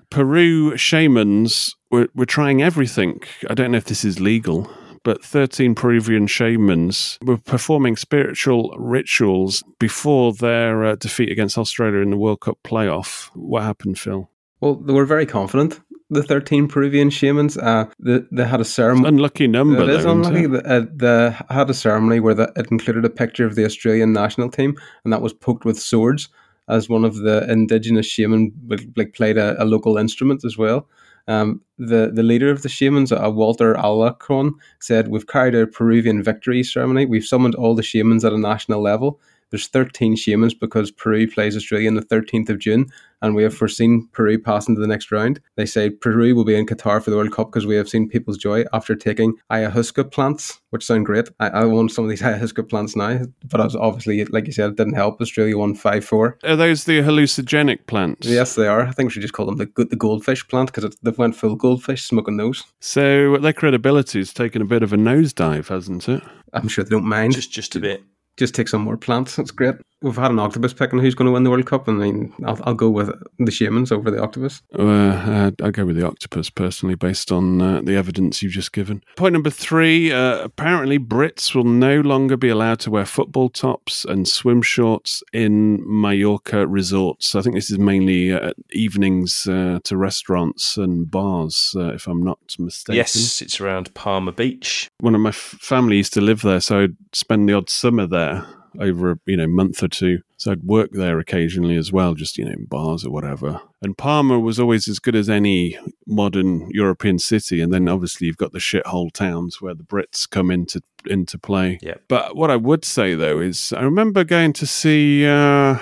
[0.09, 3.21] Peru shamans were, were trying everything.
[3.49, 4.69] I don't know if this is legal,
[5.03, 12.11] but 13 Peruvian shamans were performing spiritual rituals before their uh, defeat against Australia in
[12.11, 13.29] the World Cup playoff.
[13.33, 14.29] What happened, Phil?
[14.61, 15.79] well, they were very confident.
[16.11, 19.07] The thirteen Peruvian shamans, uh, they, they had a ceremony.
[19.07, 20.43] Unlucky number, It is though, unlucky.
[20.43, 20.51] it?
[20.51, 24.11] The, uh, the had a ceremony where the, it included a picture of the Australian
[24.11, 26.27] national team, and that was poked with swords
[26.67, 28.51] as one of the indigenous shaman
[28.97, 30.87] like played a, a local instrument as well.
[31.27, 35.67] Um, the the leader of the shamans, uh, Walter Alarcón, said, "We've carried out a
[35.67, 37.05] Peruvian victory ceremony.
[37.05, 39.19] We've summoned all the shamans at a national level.
[39.51, 42.87] There's 13 Shamans because Peru plays Australia on the 13th of June,
[43.21, 45.39] and we have foreseen Peru passing to the next round.
[45.55, 48.09] They say Peru will be in Qatar for the World Cup because we have seen
[48.09, 51.29] people's joy after taking ayahuasca plants, which sound great.
[51.39, 54.71] I, I want some of these ayahuasca plants now, but as obviously, like you said,
[54.71, 55.21] it didn't help.
[55.21, 56.37] Australia won 5 4.
[56.43, 58.27] Are those the hallucinogenic plants?
[58.27, 58.81] Yes, they are.
[58.81, 61.55] I think we should just call them the, the goldfish plant because they've went full
[61.55, 62.63] goldfish smoking those.
[62.79, 66.23] So their credibility has taken a bit of a nosedive, hasn't it?
[66.53, 67.33] I'm sure they don't mind.
[67.33, 68.03] Just just a bit.
[68.37, 69.35] Just take some more plants.
[69.35, 69.75] That's great.
[70.01, 72.33] We've had an octopus picking who's going to win the World Cup, and I mean,
[72.43, 74.63] I'll, I'll go with the Shamans over the octopus.
[74.77, 78.73] Uh, uh, I'd go with the octopus personally, based on uh, the evidence you've just
[78.73, 79.03] given.
[79.15, 84.03] Point number three uh, apparently, Brits will no longer be allowed to wear football tops
[84.03, 87.35] and swim shorts in Mallorca resorts.
[87.35, 92.23] I think this is mainly uh, evenings uh, to restaurants and bars, uh, if I'm
[92.23, 92.95] not mistaken.
[92.95, 94.89] Yes, it's around Palma Beach.
[94.99, 98.07] One of my f- family used to live there, so I'd spend the odd summer
[98.07, 98.47] there
[98.79, 100.19] over a you know month or two.
[100.37, 103.61] So I'd work there occasionally as well, just you know in bars or whatever.
[103.81, 107.61] And Palma was always as good as any modern European city.
[107.61, 111.79] And then obviously you've got the shithole towns where the Brits come into into play.
[111.81, 111.95] Yeah.
[112.07, 115.77] But what I would say though is I remember going to see uh,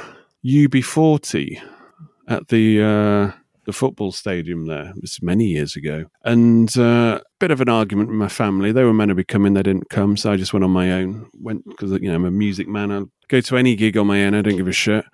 [0.45, 1.61] UB40
[2.27, 2.81] at the.
[2.81, 4.89] Uh, the football stadium there.
[4.95, 6.05] It was many years ago.
[6.23, 8.71] And a uh, bit of an argument with my family.
[8.71, 10.17] They were meant to be coming, they didn't come.
[10.17, 11.29] So I just went on my own.
[11.39, 12.91] Went because, you know, I'm a music man.
[12.91, 14.33] I'll go to any gig on my own.
[14.33, 15.05] I don't give a shit.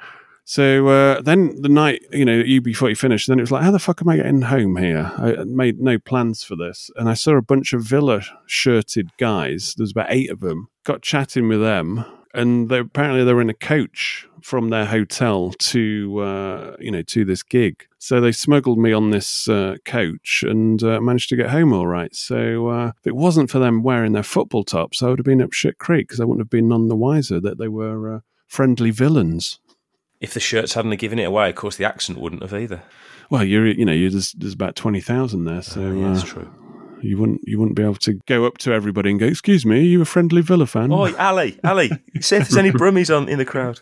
[0.47, 3.79] So uh, then the night, you know, UB40 finished, then it was like, how the
[3.79, 5.11] fuck am I getting home here?
[5.17, 6.91] I made no plans for this.
[6.97, 9.73] And I saw a bunch of Villa shirted guys.
[9.75, 10.67] There's about eight of them.
[10.83, 15.51] Got chatting with them and they, apparently they were in a coach from their hotel
[15.57, 17.87] to uh, you know to this gig.
[17.97, 21.87] So they smuggled me on this uh, coach and uh, managed to get home all
[21.87, 22.13] right.
[22.15, 25.41] So uh, if it wasn't for them wearing their football tops, I would have been
[25.41, 28.19] up shit creek because I wouldn't have been none the wiser that they were uh,
[28.47, 29.59] friendly villains.
[30.21, 32.83] If the shirts hadn't given it away, of course the accent wouldn't have either.
[33.31, 36.23] Well, you're you know you're, there's, there's about twenty thousand there, so Oh, yeah, that's
[36.23, 36.64] uh, true.
[37.05, 39.77] You wouldn't you wouldn't be able to go up to everybody and go, "Excuse me,
[39.77, 41.89] are you a friendly Villa fan?" Oi, Ali, Ali,
[42.19, 43.79] see if there's any Brummies on in the crowd.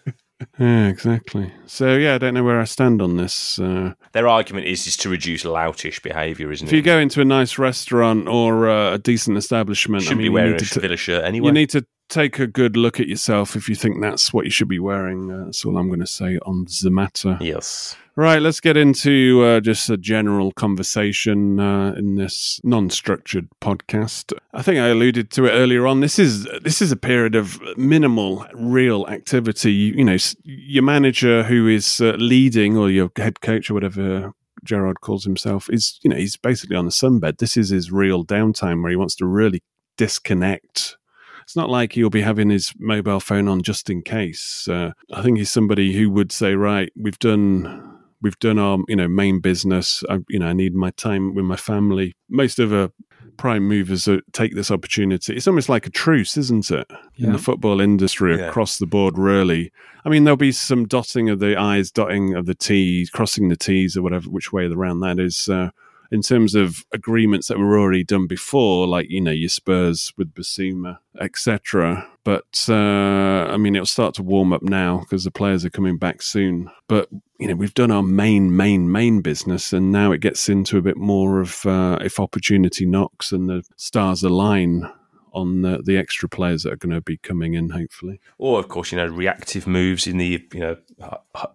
[0.60, 1.54] Yeah, exactly.
[1.66, 3.58] So yeah, I don't know where I stand on this.
[3.60, 6.76] Uh, Their argument is is to reduce loutish behaviour, isn't if it?
[6.76, 10.32] If you go into a nice restaurant or uh, a decent establishment, shouldn't I mean,
[10.32, 11.48] be wearing you a need to Villa shirt anyway.
[11.48, 14.52] you need to take a good look at yourself if you think that's what you
[14.52, 15.32] should be wearing.
[15.32, 17.38] Uh, that's all I'm going to say on the matter.
[17.42, 17.96] yes.
[18.16, 24.38] Right, let's get into uh, just a general conversation uh, in this non-structured podcast.
[24.54, 26.02] I think I alluded to it earlier on.
[26.02, 29.74] This is this is a period of minimal real activity.
[29.74, 34.34] You, you know, your manager who is uh, leading, or your head coach, or whatever
[34.64, 37.40] Gerrard calls himself, is you know he's basically on a sunbed.
[37.40, 39.64] This is his real downtime where he wants to really
[39.98, 40.98] disconnect.
[41.44, 44.68] It's not like he'll be having his mobile phone on just in case.
[44.68, 48.96] Uh, I think he's somebody who would say, right, we've done we've done our you
[48.96, 50.04] know main business.
[50.10, 52.16] I, you know, I need my time with my family.
[52.30, 52.92] Most of the
[53.36, 55.36] prime movers uh, take this opportunity.
[55.36, 56.86] It's almost like a truce, isn't it,
[57.18, 58.46] in the football industry Yeah.
[58.48, 59.18] across the board?
[59.18, 59.72] Really,
[60.06, 63.58] I mean, there'll be some dotting of the i's, dotting of the t's, crossing the
[63.58, 65.50] t's, or whatever which way around that is.
[65.50, 65.72] Uh,
[66.14, 70.32] in terms of agreements that were already done before, like you know your Spurs with
[70.32, 72.08] Bissouma, etc.
[72.24, 75.98] But uh, I mean, it'll start to warm up now because the players are coming
[75.98, 76.70] back soon.
[76.88, 80.78] But you know, we've done our main, main, main business, and now it gets into
[80.78, 84.88] a bit more of uh, if opportunity knocks and the stars align
[85.34, 88.22] on the, the extra players that are going to be coming in, hopefully.
[88.38, 90.78] Or of course, you know, reactive moves in the you know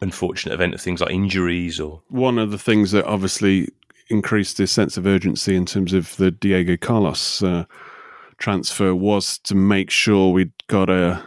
[0.01, 3.69] unfortunate event of things like injuries or One of the things that obviously
[4.11, 7.65] increased this sense of urgency in terms of the Diego Carlos uh,
[8.39, 11.23] transfer was to make sure we'd got a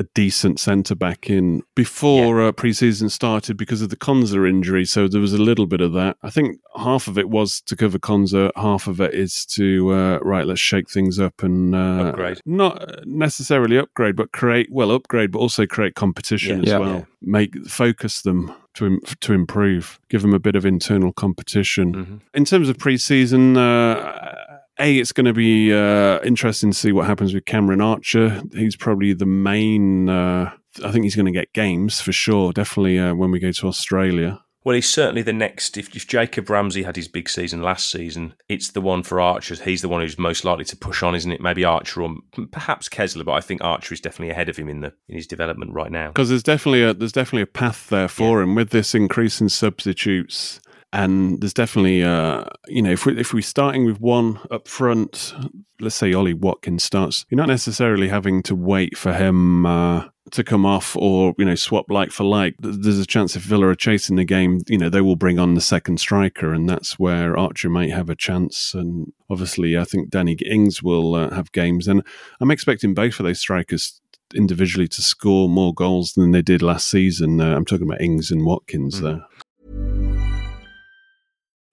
[0.00, 4.84] a decent centre back in before uh, pre-season started because of the Konsa injury.
[4.84, 6.16] So there was a little bit of that.
[6.22, 10.18] I think half of it was to cover Konsa, half of it is to uh,
[10.22, 10.46] right.
[10.46, 12.40] Let's shake things up and uh, Upgrade.
[12.46, 16.62] Not necessarily upgrade, but create well upgrade, but also create competition Yeah.
[16.62, 16.78] as Yeah.
[16.78, 16.94] well.
[16.98, 17.04] Yeah.
[17.20, 21.94] Make focus them to to improve, give them a bit of internal competition.
[21.94, 22.20] Mhm.
[22.34, 24.34] In terms of preseason, uh,
[24.80, 28.42] a it's going to be uh, interesting to see what happens with Cameron Archer.
[28.54, 30.08] He's probably the main.
[30.08, 30.52] Uh,
[30.84, 32.52] I think he's going to get games for sure.
[32.52, 34.40] Definitely uh, when we go to Australia.
[34.68, 35.78] Well, he's certainly the next.
[35.78, 39.54] If, if Jacob Ramsey had his big season last season, it's the one for Archer.
[39.54, 41.40] He's the one who's most likely to push on, isn't it?
[41.40, 42.16] Maybe Archer or
[42.50, 45.26] perhaps Kesler, but I think Archer is definitely ahead of him in the in his
[45.26, 46.08] development right now.
[46.08, 49.48] because there's definitely a there's definitely a path there for him with this increase in
[49.48, 50.60] substitutes
[50.92, 55.34] And there's definitely, uh, you know, if we if we're starting with one up front,
[55.80, 60.42] let's say Ollie Watkins starts, you're not necessarily having to wait for him uh, to
[60.42, 62.54] come off or you know swap like for like.
[62.60, 65.54] There's a chance if Villa are chasing the game, you know, they will bring on
[65.54, 68.72] the second striker, and that's where Archer might have a chance.
[68.72, 72.02] And obviously, I think Danny Ings will uh, have games, and
[72.40, 74.00] I'm expecting both of those strikers
[74.34, 77.40] individually to score more goals than they did last season.
[77.40, 79.02] Uh, I'm talking about Ings and Watkins mm.
[79.02, 79.26] there.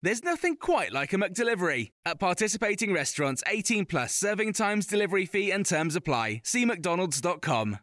[0.00, 1.90] There's nothing quite like a McDelivery.
[2.06, 6.42] At participating restaurants, 18 plus serving times, delivery fee, and terms apply.
[6.44, 7.78] See McDonald's.com.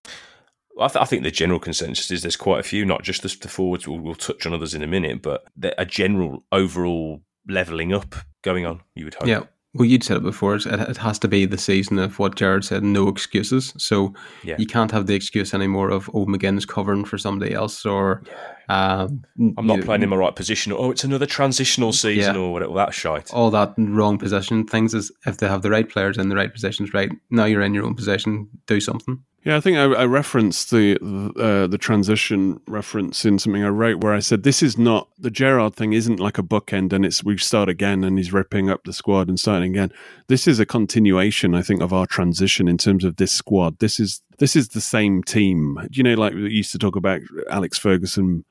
[0.79, 3.35] I, th- I, think the general consensus is there's quite a few, not just the,
[3.41, 5.45] the forwards, we'll, we'll, touch on others in a minute, but
[5.77, 9.27] a general overall levelling up going on, you would hope.
[9.27, 9.43] Yeah.
[9.73, 10.55] Well, you'd said it before.
[10.55, 13.73] It, it has to be the season of what Gerrard said, no excuses.
[13.77, 14.55] So yeah.
[14.57, 18.54] you can't have the excuse anymore of, oh, McGinn's covering for somebody else or yeah.
[18.67, 19.25] Um,
[19.57, 20.71] I'm not you, playing in my right position.
[20.73, 22.73] Oh, it's another transitional season, yeah, or whatever.
[22.73, 23.33] That shite.
[23.33, 26.51] All that wrong position things is if they have the right players in the right
[26.51, 28.49] positions, right now you're in your own position.
[28.65, 29.23] Do something.
[29.45, 30.95] Yeah, I think I, I referenced the
[31.39, 35.29] uh, the transition reference in something I wrote where I said this is not the
[35.29, 38.83] Gerrard thing isn't like a bookend and it's we start again and he's ripping up
[38.85, 39.91] the squad and starting again.
[40.27, 43.77] This is a continuation, I think, of our transition in terms of this squad.
[43.77, 45.77] This is this is the same team.
[45.91, 48.45] You know, like we used to talk about Alex Ferguson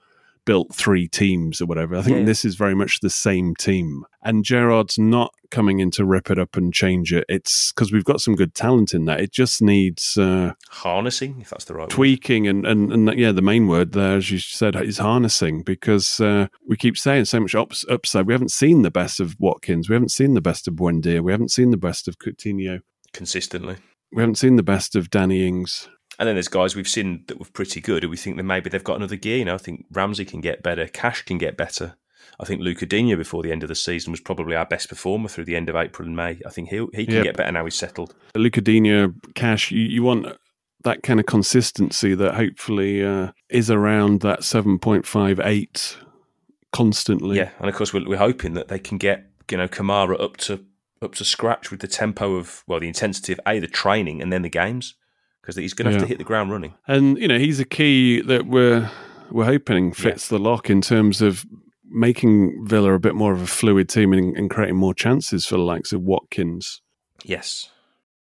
[0.45, 1.97] built three teams or whatever.
[1.97, 2.25] I think yeah.
[2.25, 4.05] this is very much the same team.
[4.23, 7.25] And Gerrard's not coming in to rip it up and change it.
[7.29, 9.21] It's because we've got some good talent in that.
[9.21, 13.43] It just needs uh, harnessing, if that's the right tweaking, and, and and yeah, the
[13.43, 17.55] main word there, as you said, is harnessing because uh, we keep saying so much
[17.55, 18.27] ups, upside.
[18.27, 19.89] We haven't seen the best of Watkins.
[19.89, 21.23] We haven't seen the best of Buendia.
[21.23, 22.81] We haven't seen the best of Coutinho
[23.13, 23.77] consistently.
[24.13, 25.89] We haven't seen the best of Danny Ings.
[26.19, 28.71] And then there's guys we've seen that were pretty good, who we think that maybe
[28.71, 29.39] they've got another gear.
[29.39, 31.97] You know, I think Ramsey can get better, Cash can get better.
[32.41, 35.29] I think Lucas Digne before the end of the season was probably our best performer
[35.29, 36.41] through the end of April and May.
[36.45, 37.25] I think he he can yep.
[37.25, 38.15] get better now he's settled.
[38.35, 40.27] Lucas Digne, Cash, you, you, want
[40.83, 45.97] that kind of consistency that hopefully uh, is around that 7.58
[46.73, 47.37] constantly.
[47.37, 50.37] Yeah, and of course we're, we're hoping that they can get you know Kamara up
[50.39, 50.65] to
[51.03, 54.33] up to scratch with the tempo of well the intensity of a the training and
[54.33, 54.95] then the games
[55.45, 56.05] because he's going to have yeah.
[56.05, 56.75] to hit the ground running.
[56.89, 58.91] And you know, he's a key that we're
[59.31, 60.39] we're hoping fits yeah.
[60.39, 61.45] the lock in terms of
[61.85, 65.57] making Villa a bit more of a fluid team and, and, creating more chances for
[65.57, 66.83] the likes of Watkins.
[67.23, 67.71] Yes.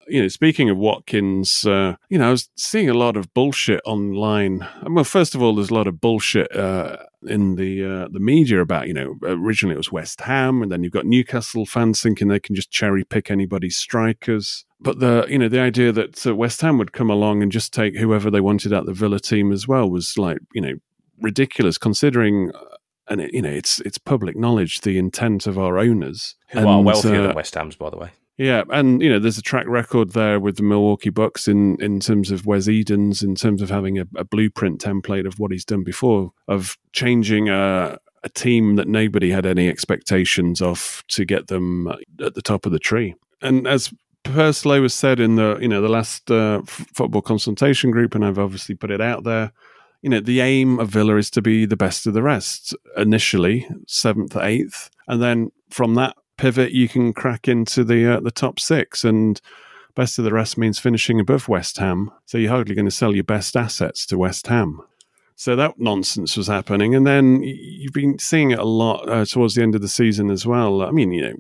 [0.09, 3.81] You know, speaking of Watkins, uh, you know, I was seeing a lot of bullshit
[3.85, 4.67] online.
[4.89, 8.61] Well, first of all, there's a lot of bullshit uh, in the uh, the media
[8.61, 12.29] about you know originally it was West Ham, and then you've got Newcastle fans thinking
[12.29, 16.35] they can just cherry pick anybody's strikers but the you know the idea that uh,
[16.35, 19.53] West Ham would come along and just take whoever they wanted at the Villa team
[19.53, 20.75] as well was like you know
[21.21, 22.77] ridiculous considering uh,
[23.09, 26.69] and it, you know it's it's public knowledge the intent of our owners who and,
[26.69, 28.11] are wealthier uh, than West Ham's by the way.
[28.39, 31.99] Yeah, and you know there's a track record there with the Milwaukee Bucks in in
[31.99, 35.65] terms of Wes Edens, in terms of having a, a blueprint template of what he's
[35.65, 41.49] done before of changing a a team that nobody had any expectations of to get
[41.49, 41.89] them
[42.25, 43.15] at the top of the tree.
[43.43, 43.93] And as
[44.25, 48.39] Purslow was said in the you know the last uh, football consultation group, and I've
[48.39, 49.53] obviously put it out there.
[50.03, 52.73] You know, the aim of Villa is to be the best of the rest.
[52.97, 58.31] Initially, seventh, eighth, and then from that pivot, you can crack into the uh, the
[58.31, 59.05] top six.
[59.05, 59.41] And
[59.95, 62.11] best of the rest means finishing above West Ham.
[62.25, 64.81] So you're hardly going to sell your best assets to West Ham.
[65.37, 69.55] So that nonsense was happening, and then you've been seeing it a lot uh, towards
[69.55, 70.83] the end of the season as well.
[70.83, 71.35] I mean, you know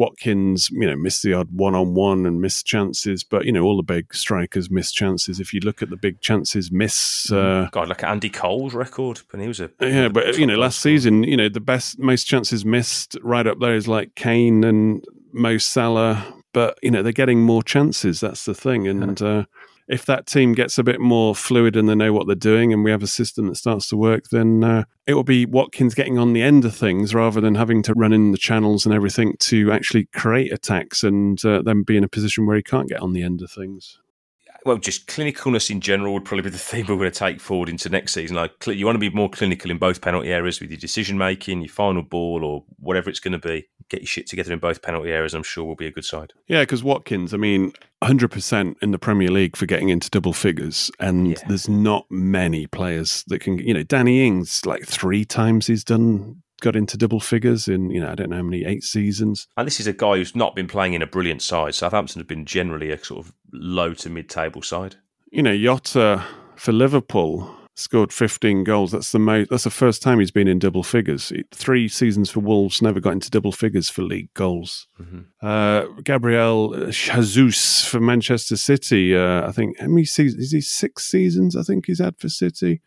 [0.00, 3.62] Watkins, you know, missed the odd one on one and missed chances, but you know,
[3.64, 5.38] all the big strikers miss chances.
[5.38, 7.66] If you look at the big chances miss, mm.
[7.66, 10.56] uh, God, look at Andy Cole's record when he was a yeah, but you know,
[10.56, 14.64] last season, you know, the best most chances missed right up there is like Kane
[14.64, 18.20] and Mo Salah, but you know they're getting more chances.
[18.20, 19.44] That's the thing, and uh,
[19.90, 22.84] if that team gets a bit more fluid and they know what they're doing, and
[22.84, 26.16] we have a system that starts to work, then uh, it will be Watkins getting
[26.16, 29.36] on the end of things rather than having to run in the channels and everything
[29.40, 33.00] to actually create attacks and uh, then be in a position where he can't get
[33.00, 33.98] on the end of things
[34.64, 37.68] well, just clinicalness in general would probably be the theme we're going to take forward
[37.68, 38.36] into next season.
[38.36, 41.60] Like you want to be more clinical in both penalty areas with your decision making,
[41.62, 43.68] your final ball, or whatever it's going to be.
[43.88, 45.34] Get your shit together in both penalty areas.
[45.34, 46.32] I'm sure will be a good side.
[46.46, 50.92] Yeah, because Watkins, I mean, 100% in the Premier League for getting into double figures,
[51.00, 51.38] and yeah.
[51.48, 53.58] there's not many players that can.
[53.58, 58.00] You know, Danny Ings, like three times he's done got into double figures in, you
[58.00, 59.48] know, I don't know how many, eight seasons.
[59.56, 61.74] And this is a guy who's not been playing in a brilliant side.
[61.74, 64.96] Southampton have been generally a sort of low to mid table side.
[65.30, 66.24] You know, Jota
[66.56, 68.92] for Liverpool scored 15 goals.
[68.92, 69.50] That's the most.
[69.50, 71.32] That's the first time he's been in double figures.
[71.52, 74.86] Three seasons for Wolves, never got into double figures for league goals.
[75.00, 75.20] Mm-hmm.
[75.40, 79.16] Uh, Gabriel Jesus for Manchester City.
[79.16, 80.44] Uh, I think how many seasons?
[80.44, 81.56] Is he six seasons?
[81.56, 82.80] I think he's had for City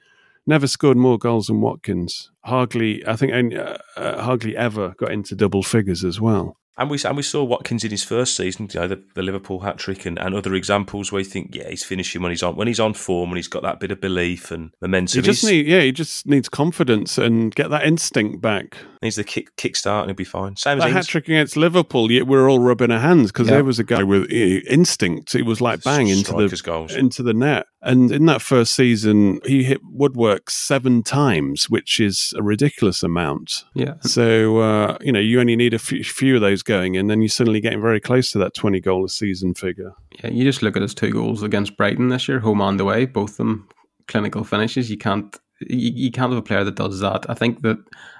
[0.45, 2.31] never scored more goals than Watkins.
[2.43, 6.57] Hardly, I think, uh, uh, hardly ever got into double figures as well.
[6.75, 9.59] And we and we saw Watkins in his first season, you know, the, the Liverpool
[9.59, 12.55] hat trick, and, and other examples where you think, yeah, he's finishing when he's on
[12.55, 15.21] when he's on form, when he's got that bit of belief and momentum.
[15.21, 18.77] He just need, yeah, he just needs confidence and get that instinct back.
[19.03, 20.55] Needs the kick kickstart and he'll be fine.
[20.55, 23.55] Same that as hat trick against Liverpool, yet we're all rubbing our hands because yeah.
[23.55, 25.35] there was a guy with instinct.
[25.35, 26.95] It was like bang into the goals.
[26.95, 27.67] into the net.
[27.81, 33.65] And in that first season, he hit woodwork seven times, which is a ridiculous amount.
[33.75, 33.95] Yeah.
[34.01, 37.21] So uh, you know, you only need a few, few of those going, and then
[37.21, 39.93] you're suddenly getting very close to that 20 goal a season figure.
[40.23, 43.05] Yeah, you just look at his two goals against Brighton this year, home and away,
[43.05, 43.67] both of them
[44.07, 44.89] clinical finishes.
[44.89, 45.37] You can't
[45.69, 47.25] you, you can't have a player that does that.
[47.29, 47.77] I think that,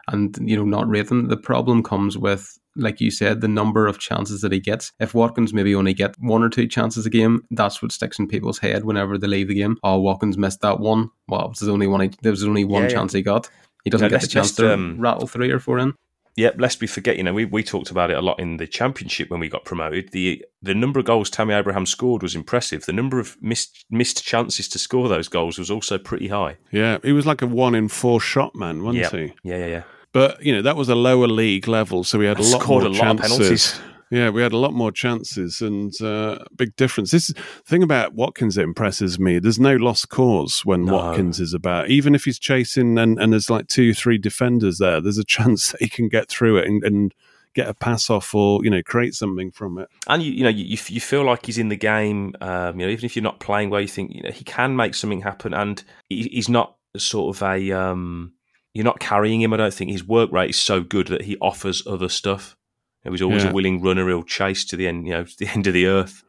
[0.07, 1.27] and you know, not rate them.
[1.27, 4.91] The problem comes with, like you said, the number of chances that he gets.
[4.99, 8.27] If Watkins maybe only get one or two chances a game, that's what sticks in
[8.27, 9.77] people's head whenever they leave the game.
[9.83, 11.09] Oh, Watkins missed that one.
[11.27, 12.13] Well, there's only one.
[12.21, 13.19] There was only one yeah, chance yeah.
[13.19, 13.49] he got.
[13.83, 15.93] He doesn't get the chance to um, rattle three or four in.
[16.35, 18.65] Yep, lest we forget, you know, we, we talked about it a lot in the
[18.65, 20.11] championship when we got promoted.
[20.11, 22.85] The the number of goals Tammy Abraham scored was impressive.
[22.85, 26.57] The number of missed missed chances to score those goals was also pretty high.
[26.71, 29.11] Yeah, he was like a one in four shot man, wasn't yep.
[29.11, 29.33] he?
[29.43, 29.83] Yeah, yeah, yeah.
[30.11, 32.83] But you know that was a lower league level, so we had a lot scored
[32.83, 33.29] more a chances.
[33.29, 33.79] lot of penalties.
[34.13, 37.09] Yeah, we had a lot more chances and uh, big difference.
[37.09, 37.35] This is,
[37.65, 39.39] thing about Watkins that impresses me.
[39.39, 40.93] There's no lost cause when no.
[40.93, 41.89] Watkins is about.
[41.89, 45.71] Even if he's chasing and, and there's like two, three defenders there, there's a chance
[45.71, 47.15] that he can get through it and, and
[47.55, 49.89] get a pass off or you know create something from it.
[50.07, 52.35] And you you know you, you feel like he's in the game.
[52.39, 54.75] Um, you know even if you're not playing well, you think you know he can
[54.75, 57.71] make something happen, and he, he's not sort of a.
[57.71, 58.33] Um,
[58.75, 59.53] you're not carrying him.
[59.53, 62.55] I don't think his work rate is so good that he offers other stuff.
[63.03, 63.49] He was always yeah.
[63.49, 64.07] a willing runner.
[64.07, 66.23] He'll chase to the end, you know, to the end of the earth.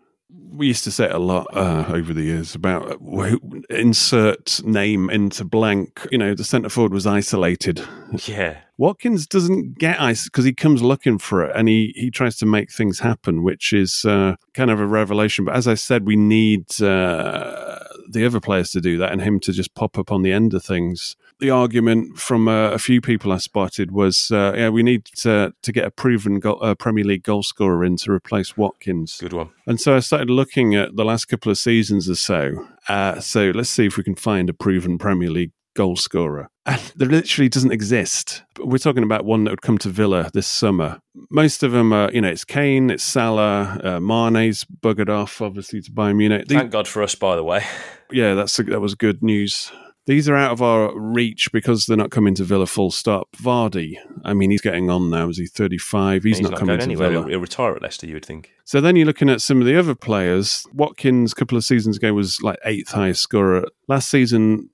[0.50, 3.36] We used to say it a lot uh, over the years about uh,
[3.70, 6.06] insert name into blank.
[6.10, 7.84] You know, the centre forward was isolated.
[8.26, 8.58] Yeah.
[8.76, 12.46] Watkins doesn't get ice because he comes looking for it and he, he tries to
[12.46, 15.44] make things happen, which is uh, kind of a revelation.
[15.44, 19.38] But as I said, we need uh, the other players to do that and him
[19.40, 23.00] to just pop up on the end of things the argument from uh, a few
[23.00, 26.74] people I spotted was, uh, yeah, we need to, to get a proven goal, uh,
[26.74, 29.18] Premier League goal scorer in to replace Watkins.
[29.20, 29.50] Good one.
[29.66, 32.66] And so I started looking at the last couple of seasons or so.
[32.88, 36.48] Uh, so let's see if we can find a proven Premier League goal scorer.
[36.66, 38.42] And there literally doesn't exist.
[38.58, 41.00] We're talking about one that would come to Villa this summer.
[41.30, 45.82] Most of them are, you know, it's Kane, it's Salah, uh, Mane's buggered off, obviously,
[45.82, 46.46] to Bayern Munich.
[46.48, 47.64] Thank God for us, by the way.
[48.10, 49.72] Yeah, that's that was good news.
[50.06, 53.28] These are out of our reach because they're not coming to Villa full stop.
[53.36, 55.30] Vardy, I mean, he's getting on now.
[55.30, 56.24] Is he 35?
[56.24, 57.10] He's, he's not, not, coming to anywhere.
[57.10, 57.28] Villa.
[57.28, 58.50] He'll, retire at Leicester, you would think.
[58.64, 60.66] So then you're looking at some of the other players.
[60.74, 63.66] Watkins, a couple of seasons ago, was like eighth highest scorer.
[63.88, 64.68] Last season,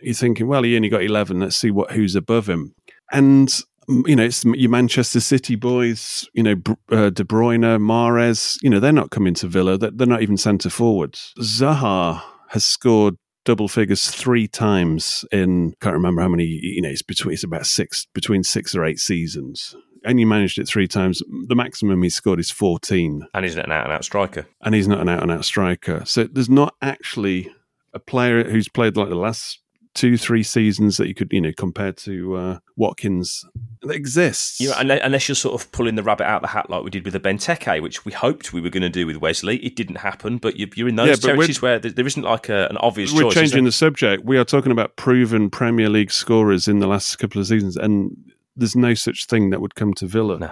[0.00, 1.38] you're thinking, well, he only got 11.
[1.38, 2.74] Let's see what who's above him.
[3.12, 3.54] And
[3.88, 6.52] you know, it's your Manchester City boys, you know,
[6.90, 9.76] uh, De Bruyne, Mahrez, you know, they're not coming to Villa.
[9.76, 11.34] They're, they're not even centre forwards.
[11.40, 17.02] Zaha has scored double figures three times in can't remember how many you know it's
[17.02, 19.74] between it's about six between six or eight seasons.
[20.04, 21.22] And you managed it three times.
[21.46, 24.46] The maximum he scored is 14 and he's not an out and out striker.
[24.60, 26.02] And he's not an out and out striker.
[26.04, 27.52] So there's not actually
[27.94, 29.61] a player who's played like the last
[29.94, 33.44] two, three seasons that you could, you know, compare to uh, Watkins
[33.82, 34.60] that exists.
[34.60, 36.90] You know, unless you're sort of pulling the rabbit out of the hat like we
[36.90, 39.58] did with the Benteke, which we hoped we were going to do with Wesley.
[39.58, 42.76] It didn't happen, but you're in those yeah, territories where there isn't like a, an
[42.78, 43.34] obvious we're choice.
[43.34, 44.24] changing the subject.
[44.24, 48.16] We are talking about proven Premier League scorers in the last couple of seasons, and
[48.56, 50.38] there's no such thing that would come to Villa.
[50.38, 50.50] No.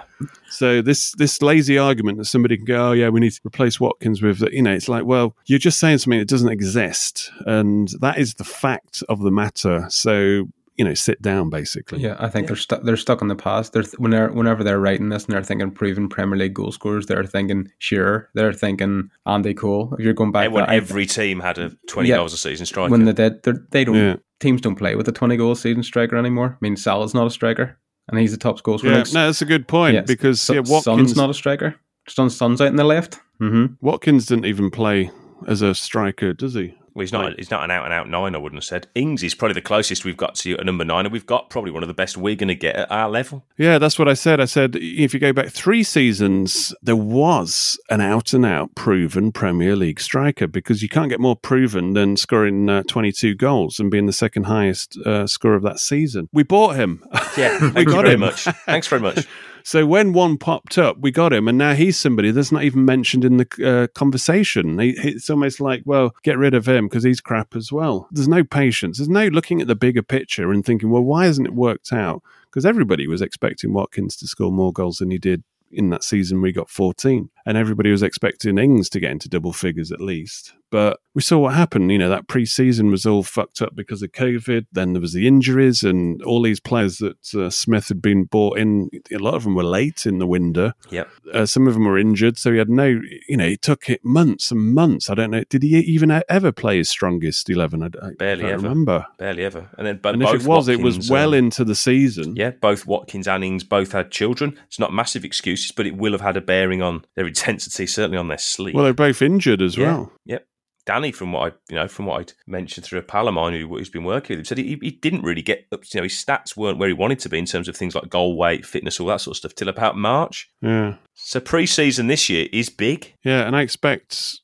[0.48, 3.78] So this this lazy argument that somebody can go, oh yeah, we need to replace
[3.80, 7.88] Watkins with, you know, it's like, well, you're just saying something that doesn't exist, and
[8.01, 9.86] that is the fact of the matter.
[9.90, 12.01] So you know, sit down basically.
[12.01, 12.82] Yeah, I think they're stuck.
[12.84, 13.74] They're stuck in the past.
[13.74, 17.05] They're when they're whenever they're writing this and they're thinking proven Premier League goal scorers,
[17.05, 19.92] they're thinking Shearer, they're thinking Andy Cole.
[19.98, 22.16] If you're going back, Everyone, that, I- every team had a 20 Yeah.
[22.16, 22.90] goals a season striker.
[22.90, 23.94] when they did, they're- they don't.
[23.94, 24.16] Yeah.
[24.38, 26.53] Teams don't play with a twenty goal season striker anymore.
[26.55, 27.76] I mean, Salah's not a striker,
[28.11, 28.78] and he's the top scorer.
[28.82, 31.76] Yeah, no, that's a good point yes, because Son- yeah, Son's Watkins not a striker.
[32.08, 33.20] Son's Son's out in the left.
[33.40, 33.74] Mm-hmm.
[33.80, 35.11] Watkins didn't even play
[35.46, 36.74] as a striker, does he?
[36.95, 37.36] Well, he's not.
[37.36, 38.34] He's not an out and out nine.
[38.34, 38.86] I wouldn't have said.
[38.95, 41.70] Ings is probably the closest we've got to a number nine, and we've got probably
[41.70, 43.45] one of the best we're going to get at our level.
[43.57, 44.41] Yeah, that's what I said.
[44.41, 49.32] I said if you go back three seasons, there was an out and out proven
[49.32, 53.91] Premier League striker because you can't get more proven than scoring uh, 22 goals and
[53.91, 56.28] being the second highest uh, scorer of that season.
[56.32, 57.05] We bought him.
[57.36, 58.20] Yeah, we got very him.
[58.20, 58.45] much.
[58.66, 59.26] Thanks very much.
[59.64, 62.84] So when one popped up, we got him, and now he's somebody that's not even
[62.84, 64.78] mentioned in the uh, conversation.
[64.80, 68.08] It's almost like, well, get rid of him because he's crap as well.
[68.11, 68.98] There's no patience.
[68.98, 72.22] There's no looking at the bigger picture and thinking, well, why hasn't it worked out?
[72.44, 76.42] Because everybody was expecting Watkins to score more goals than he did in that season
[76.42, 77.30] we got 14.
[77.46, 80.54] And everybody was expecting Ings to get into double figures at least.
[80.71, 81.91] But we saw what happened.
[81.91, 84.66] You know, that preseason was all fucked up because of COVID.
[84.73, 88.59] Then there was the injuries and all these players that uh, Smith had been bought
[88.59, 88.89] in.
[89.12, 90.73] A lot of them were late in the window.
[90.91, 91.11] Yep.
[91.33, 92.39] Uh, some of them were injured.
[92.39, 95.11] So he had no, you know, it took it months and months.
[95.11, 95.43] I don't know.
[95.49, 97.83] Did he even ever play his strongest 11?
[97.83, 98.62] I, I Barely ever.
[98.62, 99.07] remember.
[99.18, 99.68] Barely ever.
[99.77, 102.37] And then, but And if it was, it was well um, into the season.
[102.37, 104.57] Yeah, both Watkins and Ings both had children.
[104.68, 108.18] It's not massive excuses, but it will have had a bearing on their intensity, certainly
[108.18, 108.75] on their sleep.
[108.75, 109.87] Well, they're both injured as yeah.
[109.87, 110.12] well.
[110.27, 110.47] Yep.
[110.87, 113.53] Danny, from what I you know, from what I mentioned through a pal of mine
[113.53, 115.83] who, who's been working with him, said he, he didn't really get up.
[115.93, 118.09] You know, his stats weren't where he wanted to be in terms of things like
[118.09, 120.51] goal weight, fitness, all that sort of stuff, till about March.
[120.61, 120.97] Yeah.
[121.14, 123.14] So pre-season this year is big.
[123.22, 123.47] Yeah.
[123.47, 124.41] And I expect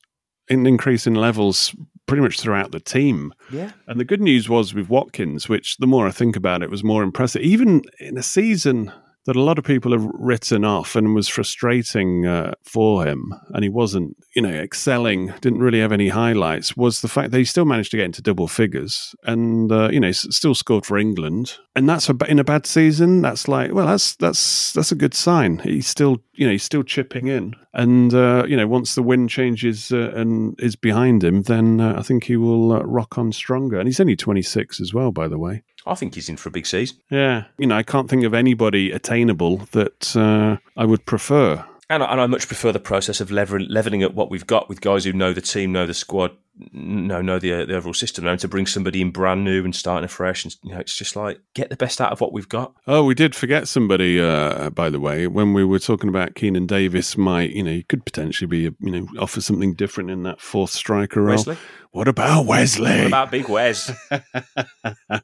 [0.48, 1.74] an increase in levels
[2.06, 3.32] pretty much throughout the team.
[3.50, 3.72] Yeah.
[3.88, 6.84] And the good news was with Watkins, which the more I think about it, was
[6.84, 7.42] more impressive.
[7.42, 8.92] Even in a season
[9.26, 13.64] that a lot of people have written off and was frustrating uh, for him, and
[13.64, 17.44] he wasn't, you know, excelling, didn't really have any highlights, was the fact that he
[17.44, 21.58] still managed to get into double figures and, uh, you know, still scored for England.
[21.74, 23.20] And that's a, in a bad season.
[23.20, 25.58] That's like, well, that's that's that's a good sign.
[25.58, 27.54] He's still, you know, he's still chipping in.
[27.74, 31.96] And uh, you know, once the wind changes uh, and is behind him, then uh,
[31.98, 33.78] I think he will uh, rock on stronger.
[33.78, 35.62] And he's only 26 as well, by the way.
[35.86, 36.98] I think he's in for a big season.
[37.10, 41.64] Yeah, you know, I can't think of anybody attainable that uh, I would prefer.
[41.88, 44.68] And I, and I much prefer the process of level, leveling up what we've got
[44.68, 46.32] with guys who know the team, know the squad,
[46.72, 48.26] know no, the, uh, the overall system.
[48.26, 51.16] And to bring somebody in brand new and starting afresh, and you know, it's just
[51.16, 52.74] like get the best out of what we've got.
[52.86, 56.66] Oh, we did forget somebody, uh, by the way, when we were talking about Keinan
[56.66, 57.16] Davis.
[57.16, 60.40] Might you know, he could potentially be, a, you know, offer something different in that
[60.40, 61.36] fourth striker role.
[61.36, 61.56] Wesley?
[61.96, 62.90] What about Wesley?
[62.90, 63.86] What about Big Wes?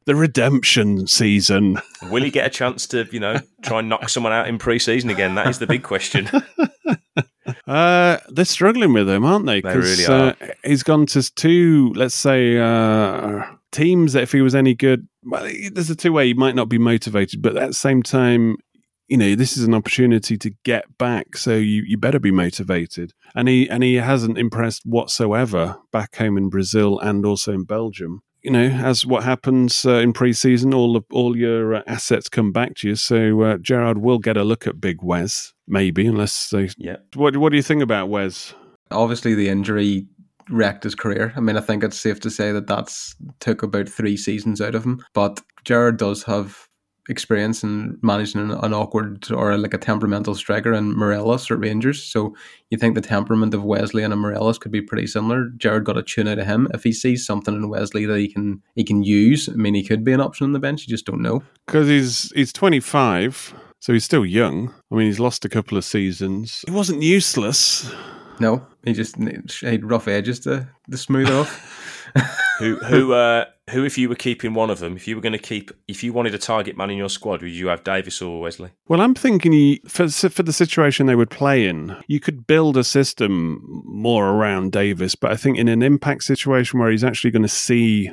[0.07, 1.78] the redemption season?
[2.11, 5.11] Will he get a chance to, you know, try and knock someone out in pre-season
[5.11, 5.35] again?
[5.35, 6.30] That is the big question.
[7.66, 9.61] Uh, they're struggling with him, aren't they?
[9.61, 10.36] They really are.
[10.40, 15.09] Uh, he's gone to two, let's say, uh, teams that if he was any good,
[15.24, 18.57] well, there's a two way he might not be motivated, but at the same time,
[19.09, 23.12] you know, this is an opportunity to get back, so you, you better be motivated.
[23.34, 28.22] And he and he hasn't impressed whatsoever back home in Brazil and also in Belgium.
[28.43, 32.51] You know, as what happens uh, in pre-season, all the, all your uh, assets come
[32.51, 32.97] back to you.
[32.97, 36.70] So uh, Gerrard will get a look at Big Wes, maybe, unless they.
[36.76, 36.97] Yeah.
[37.14, 38.55] What What do you think about Wes?
[38.90, 40.07] Obviously, the injury
[40.51, 41.32] wrecked his career.
[41.36, 44.74] I mean, I think it's safe to say that that's took about three seasons out
[44.74, 45.05] of him.
[45.14, 46.68] But Gerrard does have
[47.09, 52.03] experience in managing an, an awkward or like a temperamental striker in Morelos at Rangers.
[52.03, 52.35] So
[52.71, 55.51] you think the temperament of Wesley and a Morelos could be pretty similar.
[55.57, 56.69] Gerrard got a tune out of him.
[56.73, 59.85] If he sees something in Wesley that he can he can use, I mean, he
[59.85, 60.83] could be an option on the bench.
[60.83, 61.43] You just don't know.
[61.67, 64.73] Because he's he's 25, so he's still young.
[64.91, 66.63] I mean, he's lost a couple of seasons.
[66.67, 67.91] He wasn't useless.
[68.39, 71.79] No, he just he had rough edges to, to smooth off.
[72.59, 75.33] who who uh, who if you were keeping one of them, if you were going
[75.33, 78.21] to keep, if you wanted a target man in your squad, would you have Davis
[78.21, 78.71] or Wesley?
[78.89, 82.77] Well, I'm thinking he, for for the situation they would play in, you could build
[82.77, 85.15] a system more around Davis.
[85.15, 88.11] But I think in an impact situation where he's actually going to see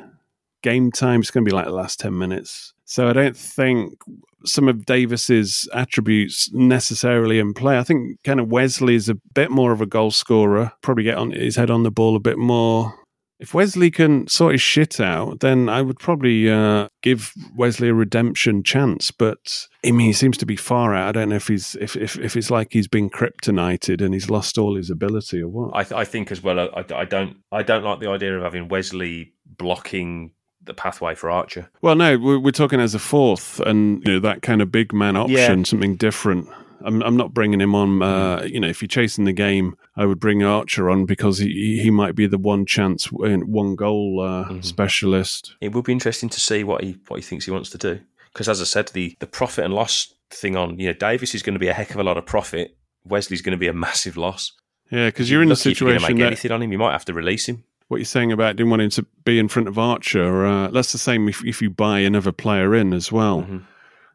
[0.62, 2.72] game time, it's going to be like the last ten minutes.
[2.84, 3.98] So I don't think
[4.44, 7.78] some of Davis's attributes necessarily in play.
[7.78, 11.18] I think kind of Wesley is a bit more of a goal scorer, probably get
[11.18, 12.94] on his head on the ball a bit more.
[13.40, 17.94] If Wesley can sort his shit out, then I would probably uh, give Wesley a
[17.94, 19.10] redemption chance.
[19.10, 21.08] But I mean, he seems to be far out.
[21.08, 24.28] I don't know if he's if if, if it's like he's been kryptonited and he's
[24.30, 25.70] lost all his ability or what.
[25.74, 26.60] I, th- I think as well.
[26.60, 30.32] I, I don't I don't like the idea of having Wesley blocking
[30.62, 31.70] the pathway for Archer.
[31.80, 34.92] Well, no, we're, we're talking as a fourth, and you know that kind of big
[34.92, 35.62] man option, Yeah.
[35.64, 36.46] something different.
[36.84, 38.02] I'm, I'm not bringing him on.
[38.02, 41.80] Uh, you know, if you're chasing the game, I would bring Archer on because he
[41.82, 45.54] he might be the one chance, one goal uh, specialist.
[45.60, 48.00] It would be interesting to see what he what he thinks he wants to do.
[48.32, 51.42] Because as I said, the the profit and loss thing on you know Davis is
[51.42, 52.76] going to be a heck of a lot of profit.
[53.04, 54.52] Wesley's going to be a massive loss.
[54.90, 56.78] Yeah, because you're in a Lucky if you're situation make that anything on him, you
[56.78, 57.64] might have to release him.
[57.88, 60.46] what you're saying about didn't wanting to be in front of Archer.
[60.46, 63.42] Uh, that's the same if, if you buy another player in as well.
[63.42, 63.58] Mm-hmm.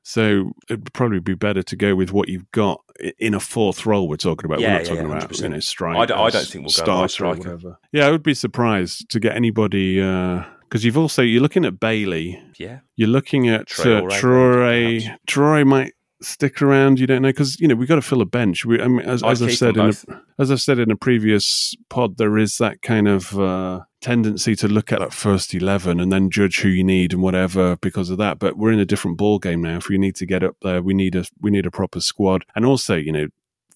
[0.08, 2.80] So it'd probably be better to go with what you've got
[3.18, 4.08] in a fourth role.
[4.08, 4.60] We're talking about.
[4.60, 5.42] Yeah, we're not yeah, talking yeah, about 100%.
[5.42, 5.98] you know strike.
[5.98, 7.80] I don't- I don't think we'll go by striker.
[7.92, 12.40] Yeah, I would be surprised to get anybody because you've also you're looking at Bailey.
[12.60, 12.82] Yeah.
[12.96, 15.18] You're looking at Traore, uh, Traore.
[15.28, 17.00] Traore might stick around.
[17.00, 18.66] You don't know because you know we've got to fill a bench.
[18.66, 20.06] We, I mean, as, as I've said in both.
[20.08, 24.56] a, as I've said in a previous pod, there is that kind of uh, tendency
[24.58, 28.10] to look at that first eleven and then judge who you need and whatever because
[28.10, 28.40] of that.
[28.40, 29.78] But we're in a different ball game now.
[29.78, 32.46] If we need to get up there, we need a we need a proper squad.
[32.56, 33.28] And also, you know,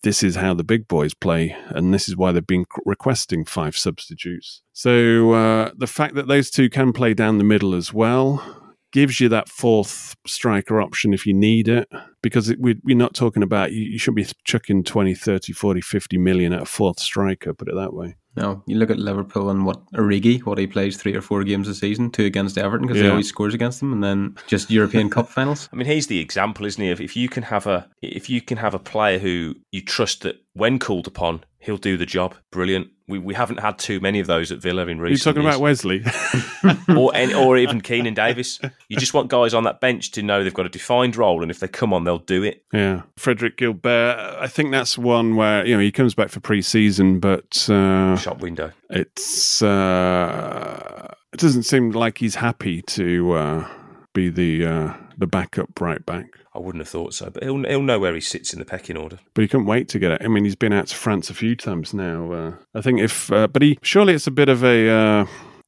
[0.03, 3.77] this is how the big boys play, and this is why they've been requesting five
[3.77, 4.61] substitutes.
[4.73, 8.58] So uh, the fact that those two can play down the middle as well
[8.91, 11.87] gives you that fourth striker option if you need it
[12.21, 15.81] because it, we, we're not talking about you, you shouldn't be chucking 20 30 40
[15.81, 19.49] 50 million at a fourth striker put it that way No, you look at Liverpool
[19.49, 22.87] and what Origi, what he plays three or four games a season, two against Everton
[22.87, 25.67] because he always scores against them, and then just European Cup finals.
[25.73, 26.91] I mean, he's the example, isn't he?
[26.91, 30.21] Of if you can have a if you can have a player who you trust
[30.21, 32.35] that when called upon, he'll do the job.
[32.51, 32.87] Brilliant.
[33.07, 35.41] We, we haven't had too many of those at Villa in are you recent talking
[35.41, 35.55] years.
[35.55, 36.03] about wesley
[36.95, 38.59] or any, or even Keinan Davis.
[38.87, 41.49] You just want guys on that bench to know they've got a defined role, and
[41.49, 42.63] if they come on, they'll do it.
[42.71, 47.19] yeah Frédéric Guilbert i think that's one where you know he comes back for pre-season
[47.19, 48.71] but uh, Shop window.
[48.91, 53.67] it's uh, it doesn't seem like he's happy to uh,
[54.13, 57.83] be the uh, the backup right back I wouldn't have thought so, but he'll he'll
[57.83, 59.19] know where he sits in the pecking order.
[59.33, 60.21] but he couldn't wait to get it.
[60.23, 62.31] I mean, he's been out to France a few times now.
[62.31, 65.25] Uh, I think if, uh, but he surely it's a bit of a, uh,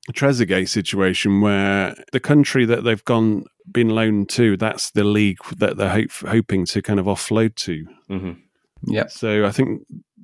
[0.10, 5.38] a Trezeguet situation where the country that they've gone been loaned to, that's the league
[5.58, 7.86] that they're hope, hoping to kind of offload to.
[8.08, 8.32] hmm
[8.88, 9.12] Yep.
[9.12, 9.84] So I think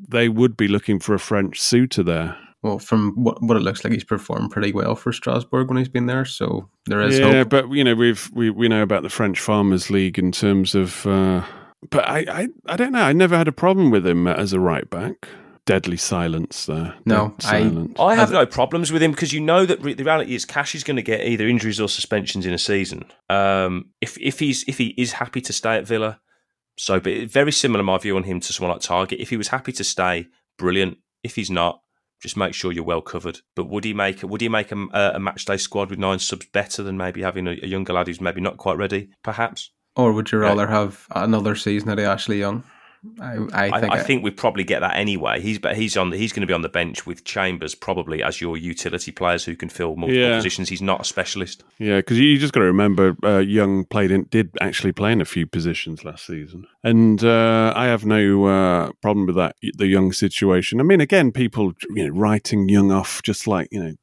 [0.10, 2.36] they would be looking for a French suitor there.
[2.64, 5.90] Well, from what what it looks like, he's performed pretty well for Strasbourg when he's
[5.90, 7.32] been there, so there is hope.
[7.32, 7.50] yeah, hope.
[7.50, 11.06] but you know we've we we know about the French Farmers League in terms of.
[11.06, 11.44] Uh,
[11.92, 13.04] but I, I I don't know.
[13.04, 15.28] I never had a problem with him as a right back.
[15.68, 16.96] Deadly silence there.
[17.06, 18.00] No, I- silence.
[18.00, 20.74] I have no problems with him because you know that re- the reality is Cash
[20.76, 23.04] is going to get either injuries or suspensions in a season.
[23.30, 26.20] Um, if if he's if he is happy to stay at Villa,
[26.78, 29.20] so but very similar my view on him to someone like Targett.
[29.20, 30.28] If he was happy to stay,
[30.58, 30.98] brilliant.
[31.24, 31.82] If he's not,
[32.22, 33.40] just make sure you're well covered.
[33.56, 36.48] But would he make would he make a, a match day squad with nine subs
[36.48, 39.10] better than maybe having a, a younger lad who's maybe not quite ready?
[39.24, 39.72] Perhaps.
[39.96, 42.64] Or would you rather have another season at Ashley Young?
[43.20, 45.42] I, I I, think I think we probably get that anyway.
[45.42, 46.12] He's but he's on.
[46.12, 49.56] He's going to be on the bench with Chambers probably as your utility players who
[49.56, 50.36] can fill multiple Yeah.
[50.36, 50.70] positions.
[50.70, 51.64] He's not a specialist.
[51.80, 55.22] Yeah, because you just got to remember, uh, Young played in, did actually play in
[55.22, 59.56] a few positions last season, and uh, I have no uh, problem with that.
[59.78, 60.80] The Young situation.
[60.80, 63.94] I mean, again, people you know writing Young off just like you know.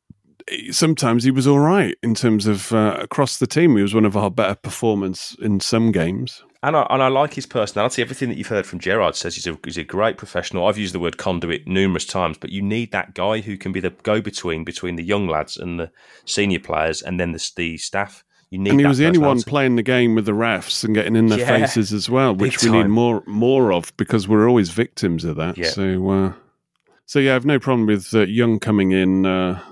[0.70, 3.76] Sometimes he was all right in terms of uh, across the team.
[3.76, 6.42] He was one of our better performers in some games.
[6.64, 8.00] And I, and I like his personality.
[8.00, 10.66] Everything that you've heard from Gerrard says he's a, he's a great professional.
[10.66, 13.80] I've used the word conduit numerous times, but you need that guy who can be
[13.80, 15.90] the go between between the young lads and the
[16.24, 18.24] senior players, and then the, the staff.
[18.48, 18.70] You need.
[18.70, 21.26] and he was the only one playing the game with the refs and getting in
[21.26, 25.24] their Yeah, faces as well, which we need more more of because we're always victims
[25.24, 25.58] of that.
[25.58, 25.68] Yeah.
[25.68, 26.32] So, uh,
[27.04, 29.62] so yeah, I've no problem with uh, Young coming in uh,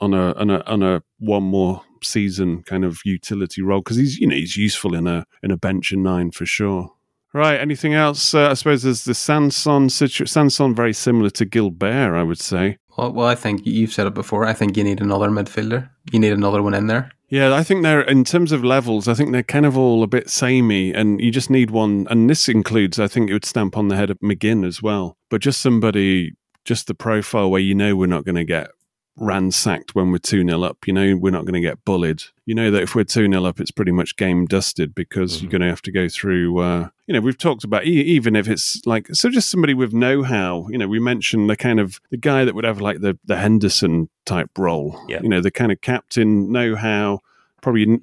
[0.00, 4.18] on a on a on a one more season kind of utility role because he's
[4.18, 6.92] you know he's useful in a in a bench and nine for sure.
[7.34, 7.58] Right.
[7.58, 8.34] Anything else?
[8.34, 10.26] Uh, I suppose there's the Sanson situation.
[10.26, 12.76] Sanson very similar to Guilbert, I would say.
[12.96, 14.44] Well, well, I think you've said it before.
[14.44, 15.88] I think you need another midfielder.
[16.12, 17.10] You need another one in there.
[17.30, 19.08] Yeah, I think they're in terms of levels.
[19.08, 22.06] I think they're kind of all a bit samey, and you just need one.
[22.10, 25.16] And this includes, I think, it would stamp on the head of McGinn as well.
[25.30, 26.32] But just somebody,
[26.66, 28.72] just the profile where you know we're not going to get
[29.16, 30.86] ransacked when we're 2 0 up.
[30.86, 32.22] You know, we're not going to get bullied.
[32.46, 35.44] You know that if we're 2 0 up, it's pretty much game dusted because Mm-hmm.
[35.44, 38.34] you're going to have to go through, uh, you know, we've talked about, e- even
[38.36, 41.78] if it's like, so just somebody with know how, you know, we mentioned the kind
[41.80, 45.20] of, the guy that would have like the, the Henderson type role, Yeah.
[45.22, 47.20] you know, the kind of captain, know how,
[47.60, 48.00] probably n-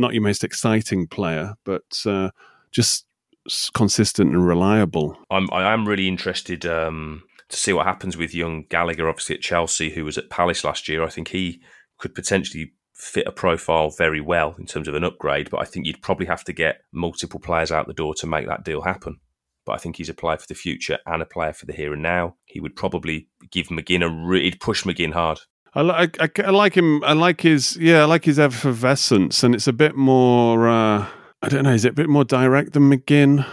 [0.00, 2.30] not your most exciting player, but uh,
[2.70, 3.04] just
[3.74, 5.18] consistent and reliable.
[5.30, 9.42] I'm, I am really interested um, to see what happens with young Gallagher, obviously at
[9.42, 11.04] Chelsea, who was at Palace last year.
[11.04, 11.62] I think he
[11.98, 15.86] could potentially fit a profile very well in terms of an upgrade, but I think
[15.86, 19.18] you'd probably have to get multiple players out the door to make that deal happen.
[19.66, 21.92] But I think he's a player for the future and a player for the here
[21.92, 22.36] and now.
[22.46, 25.40] He would probably give McGinn a re- he'd push McGinn hard.
[25.74, 27.04] I, li- I, I, I like him.
[27.04, 28.02] I like his yeah.
[28.02, 30.68] I like his effervescence, and it's a bit more.
[30.68, 31.06] Uh,
[31.42, 31.72] I don't know.
[31.72, 33.46] Is it a bit more direct than McGinn?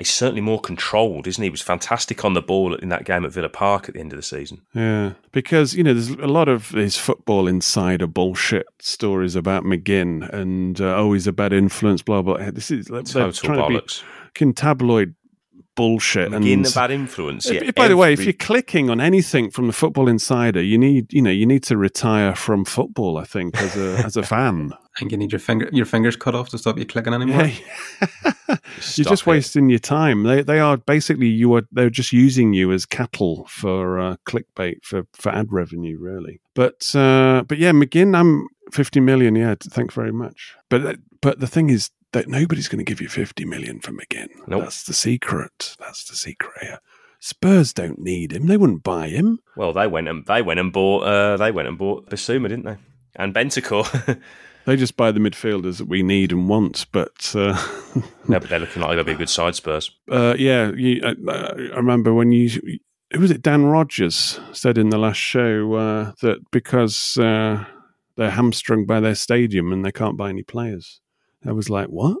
[0.00, 1.46] He's certainly more controlled, isn't he?
[1.46, 4.12] He was fantastic on the ball in that game at Villa Park at the end
[4.12, 4.62] of the season.
[4.74, 10.28] Yeah, because you know there's a lot of his football insider bullshit stories about McGinn,
[10.32, 12.00] and uh, oh, he's a bad influence.
[12.02, 12.50] Blah blah.
[12.50, 13.98] This is they're Total bollocks.
[14.00, 15.14] to be fucking tabloid
[15.80, 16.30] bullshit.
[16.30, 17.46] McGinn, and a bad influence.
[17.46, 20.62] If- yeah, if- by the way, if you're clicking on anything from the Football Insider,
[20.62, 23.16] you need you know you need to retire from football.
[23.16, 24.72] I think as a as a fan.
[24.96, 27.46] I think you need your finger your fingers cut off to stop you clicking anymore.
[27.46, 28.24] Yeah,
[28.96, 29.26] you're just it.
[29.26, 30.24] wasting your time.
[30.24, 34.84] They they are basically you are they're just using you as cattle for uh, clickbait
[34.84, 36.40] for for ad revenue, really.
[36.54, 39.34] But uh, but yeah, McGinn, I'm 50 million.
[39.36, 40.56] Yeah, thanks very much.
[40.68, 43.92] But uh, but the thing is that nobody's going to give you 50 million for
[43.92, 44.28] McGinn.
[44.46, 44.64] Nope.
[44.64, 45.76] That's the secret.
[45.78, 46.80] That's the secret here.
[47.20, 48.46] Spurs don't need him.
[48.46, 49.40] They wouldn't buy him.
[49.56, 52.64] Well, they went and they went and bought uh, they went and bought Bissouma, didn't
[52.64, 52.76] they?
[53.16, 54.20] And Bentancur.
[54.66, 56.86] They just buy the midfielders that we need and want.
[56.92, 57.60] But uh,
[58.28, 59.90] no, but they're looking like they'll be a good side Spurs.
[60.10, 61.14] uh, yeah, you, uh,
[61.56, 62.50] I remember when you
[63.12, 63.42] who was it?
[63.42, 67.64] Dan Rogers said in the last show uh, that because uh,
[68.16, 71.00] they're hamstrung by their stadium and they can't buy any players.
[71.46, 72.18] I was like, what?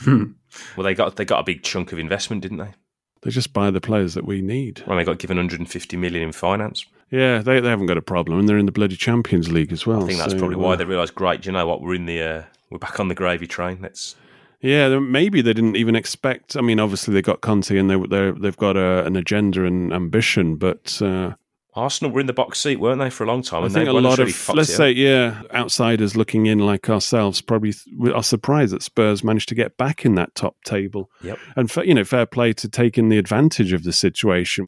[0.00, 0.24] Hmm.
[0.76, 2.74] Well, they got they got a big chunk of investment, didn't they?
[3.22, 4.84] They just buy the players that we need.
[4.86, 6.86] Well, they got given 150 million in finance.
[7.10, 9.84] Yeah, they they haven't got a problem, and they're in the bloody Champions League as
[9.84, 10.04] well.
[10.04, 11.82] I think that's so, probably uh, why they realised, great, do you know what?
[11.82, 13.78] We're in the uh, we're back on the gravy train.
[13.82, 14.14] Let's
[14.60, 16.56] Yeah, maybe they didn't even expect.
[16.56, 19.92] I mean, obviously they got Conte and they they they've got a, an agenda and
[19.92, 21.34] ambition, but uh,
[21.76, 23.62] Arsenal were in the box seat, weren't they, for a long time?
[23.62, 26.60] I And think they a lot truly of let's it say yeah, outsiders looking in
[26.60, 30.56] like ourselves probably th- are surprised that Spurs managed to get back in that top
[30.64, 31.10] table.
[31.22, 31.38] Yep.
[31.56, 34.66] And fa- you know, fair play to taking the advantage of the situation.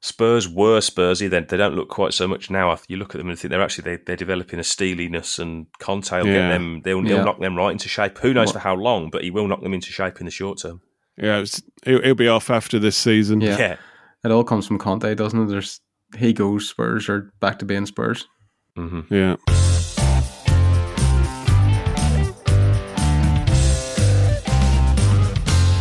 [0.00, 1.28] Spurs were Spursy.
[1.28, 2.78] Then they don't look quite so much now.
[2.88, 6.10] You look at them and think they're actually they, they're developing a steeliness, and Conte
[6.12, 6.32] will Yeah.
[6.34, 6.80] get them.
[6.84, 7.24] They'll, he'll Yeah.
[7.24, 8.18] knock them right into shape.
[8.18, 9.10] Who knows What- for how long?
[9.10, 10.80] But he will knock them into shape in the short term.
[11.18, 13.40] Yeah, it's, he'll, he'll be off after this season.
[13.40, 13.58] Yeah.
[13.58, 13.76] yeah.
[14.24, 15.46] It all comes from Conte, doesn't it?
[15.46, 15.80] There's
[16.16, 18.26] he goes Spurs or back to being Spurs.
[18.76, 19.36] hmm Yeah.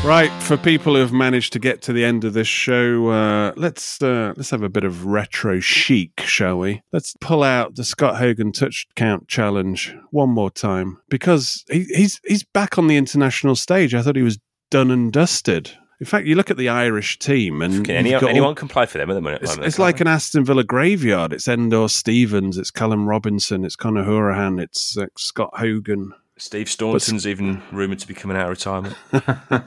[0.05, 3.53] Right, for people who have managed to get to the end of this show, uh,
[3.55, 6.83] let's uh, let's have a bit of retro chic, shall we?
[6.93, 12.21] Let's pull out the Scott Hogan touch count challenge one more time because he, he's
[12.23, 13.95] he's back on the international stage.
[13.95, 14.37] I thought he was
[14.69, 15.71] done and dusted.
[15.99, 18.67] In fact, you look at the Irish team, and Can any, got all- anyone can
[18.67, 19.41] play for them at the minute.
[19.41, 21.31] it's, moment, it's like an Aston Villa graveyard.
[21.31, 26.11] It's Enda Stevens, it's Callum Robinson, it's Conor Hourihane, it's uh, Scott Hogan.
[26.37, 28.95] Steve Staunton's even rumoured to be coming out of retirement.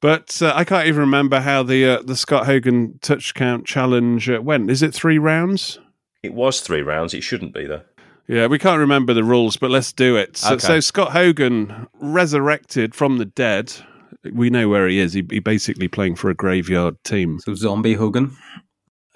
[0.00, 4.28] But uh, I can't even remember how the uh, the Scott Hogan touch count challenge
[4.28, 4.70] uh, went.
[4.70, 5.78] Is it three rounds?
[6.22, 7.14] It was three rounds.
[7.14, 7.80] It shouldn't be though.
[8.28, 10.36] Yeah, we can't remember the rules, but let's do it.
[10.36, 10.66] So, Okay.
[10.66, 13.72] so Scott Hogan resurrected from the dead.
[14.32, 15.12] We know where he is.
[15.12, 17.38] He, he basically playing for a graveyard team.
[17.40, 18.36] So Zombie Hogan.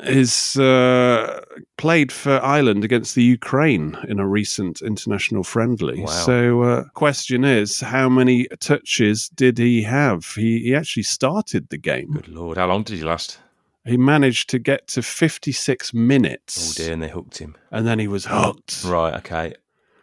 [0.01, 1.41] is uh,
[1.77, 6.03] played for Ireland against the Ukraine in a recent international friendly.
[6.03, 6.07] Wow.
[6.07, 10.25] So, uh, question is, how many touches did he have?
[10.37, 12.13] He he actually started the game.
[12.13, 13.41] Good lord, how long did he last?
[13.85, 17.57] He managed to get to 56 minutes, Oh dear, and they hooked him.
[17.71, 18.85] and then he was hooked.
[18.85, 19.55] Right, okay.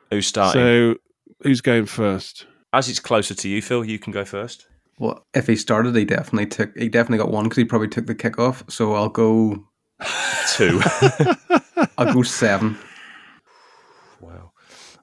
[0.09, 0.61] Who's starting?
[0.61, 0.95] So,
[1.43, 2.47] who's going first?
[2.73, 4.67] As it's closer to you, Phil, you can go first.
[4.97, 6.75] Well, if he started, he definitely took.
[6.77, 8.63] He definitely got one because he probably took the kick off.
[8.69, 9.65] So I'll go.
[10.53, 10.81] Two.
[11.97, 12.77] I'll go seven.
[14.19, 14.51] wow.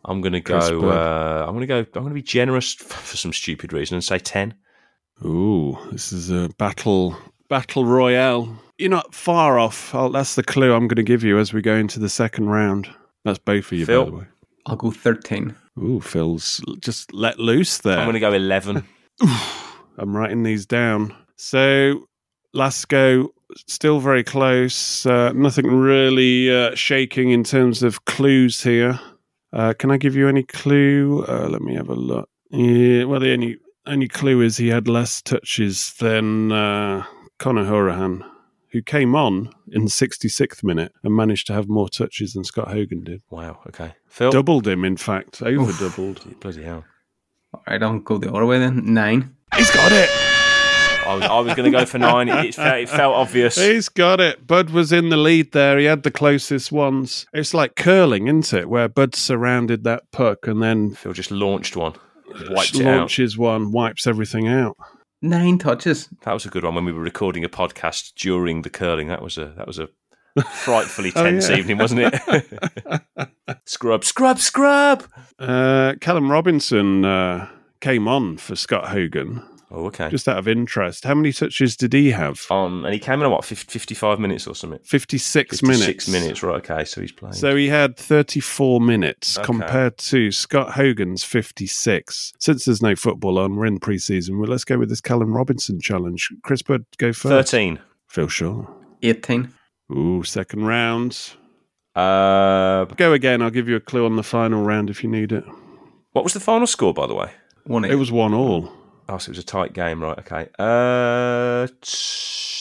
[0.04, 0.56] I'm gonna go.
[0.58, 1.78] Uh, I'm gonna go.
[1.80, 4.54] I'm gonna be generous f- for some stupid reason and say ten.
[5.24, 7.16] Ooh, this is a battle
[7.48, 8.56] battle royale.
[8.78, 9.94] You're not far off.
[9.94, 12.48] i that's the clue I'm going to give you as we go into the second
[12.48, 12.88] round.
[13.24, 14.04] That's both of you, Phil?
[14.04, 14.24] by the way.
[14.66, 15.54] I'll go thirteen.
[15.78, 17.98] Ooh, Phil's just let loose there.
[17.98, 18.84] I'm gonna go eleven.
[19.98, 21.14] I'm writing these down.
[21.36, 22.06] So,
[22.52, 23.32] last go
[23.66, 25.04] still very close.
[25.06, 28.98] Uh, nothing really uh, shaking in terms of clues here.
[29.52, 31.24] Uh, can I give you any clue?
[31.28, 32.28] Uh, let me have a look.
[32.50, 37.04] Yeah, well, the only only clue is he had less touches than uh,
[37.38, 38.24] Conor Hourihane,
[38.70, 42.68] who came on in the 66th minute and managed to have more touches than Scott
[42.68, 43.22] Hogan did.
[43.30, 43.60] Wow.
[43.66, 43.94] Okay.
[44.06, 44.30] Phil.
[44.30, 46.40] Doubled him, in fact, over doubled.
[46.40, 46.84] Bloody hell.
[47.52, 48.94] All right, I'll go the other way then.
[48.94, 49.36] Nine.
[49.56, 50.08] He's got it.
[51.04, 52.28] I was, I was going to go for nine.
[52.28, 53.56] It, it, felt, it felt obvious.
[53.56, 54.46] He's got it.
[54.46, 55.78] Bud was in the lead there.
[55.78, 57.26] He had the closest ones.
[57.32, 58.68] It's like curling, isn't it?
[58.68, 61.94] Where Bud surrounded that puck and then Phil just launched one.
[62.48, 62.98] Wiped it out.
[63.00, 64.76] launches one, wipes everything out.
[65.20, 66.08] Nine touches.
[66.24, 69.08] That was a good one when we were recording a podcast during the curling.
[69.08, 69.88] That was a that was a
[70.50, 71.56] frightfully Oh, tense yeah.
[71.56, 73.02] evening, wasn't it?
[73.66, 75.04] scrub, scrub, scrub.
[75.38, 77.48] Uh, Callum Robinson uh,
[77.82, 79.42] came on for Scott Hogan
[79.74, 80.10] Oh, okay.
[80.10, 81.04] just out of interest.
[81.04, 82.46] How many touches did he have?
[82.50, 84.78] um, and he came in at what, 50, 55 minutes or something?
[84.84, 86.08] 56 56 minutes.
[86.08, 86.56] minutes, right?
[86.56, 87.32] Okay, so he's playing.
[87.32, 89.46] So he had 34 minutes Okay.
[89.46, 92.32] compared to Scott Hogan's 56.
[92.38, 94.38] Since there's no football on, we're in pre-season.
[94.38, 96.30] Well, let's go with this Callum Robinson challenge.
[96.42, 97.50] Chris Bud, go first.
[97.52, 97.78] 13.
[98.08, 98.66] Phil Shaw.
[99.02, 99.48] 18.
[99.90, 101.30] Ooh, second round.
[101.94, 103.40] Uh, Go again.
[103.42, 105.44] I'll give you a clue on the final round if you need it.
[106.12, 107.30] what was the final score, by the way?
[107.64, 108.72] One It was one all.
[109.08, 110.18] Oh, so it was a tight game, right?
[110.18, 110.48] Okay.
[110.58, 111.68] Uh,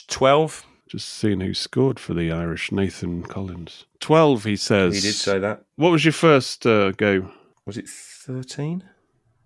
[0.08, 0.66] 12.
[0.88, 2.72] Just seeing who scored for the Irish.
[2.72, 3.86] Nathan Collins.
[4.00, 4.96] 12, he says.
[4.96, 5.64] He did say that.
[5.76, 7.32] What was your first uh, go?
[7.66, 8.84] Was it 13?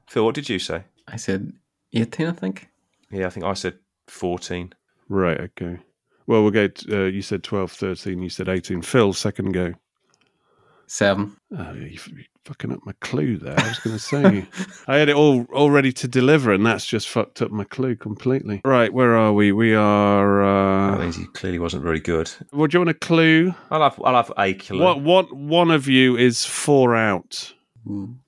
[0.07, 0.85] Phil, what did you say?
[1.07, 1.53] I said
[1.93, 2.69] 18, I think.
[3.11, 3.77] Yeah, I think I said
[4.07, 4.73] 14.
[5.07, 5.79] Right, okay.
[6.27, 6.67] Well, we'll go.
[6.67, 8.21] T- uh, you said 12, 13.
[8.21, 8.81] You said 18.
[8.81, 9.73] Phil, second go.
[10.87, 11.35] Seven.
[11.57, 13.59] Oh, you you're fucking up my clue there.
[13.59, 14.47] I was going to say.
[14.87, 17.95] I had it all, all ready to deliver, and that's just fucked up my clue
[17.95, 18.61] completely.
[18.63, 19.51] Right, where are we?
[19.51, 20.41] We are.
[20.91, 22.31] That Uh, means he clearly wasn't very good.
[22.53, 23.53] well, do you want a clue?
[23.71, 24.79] I'll have, I'll have a clue.
[24.79, 27.53] What, what, one of you is four out.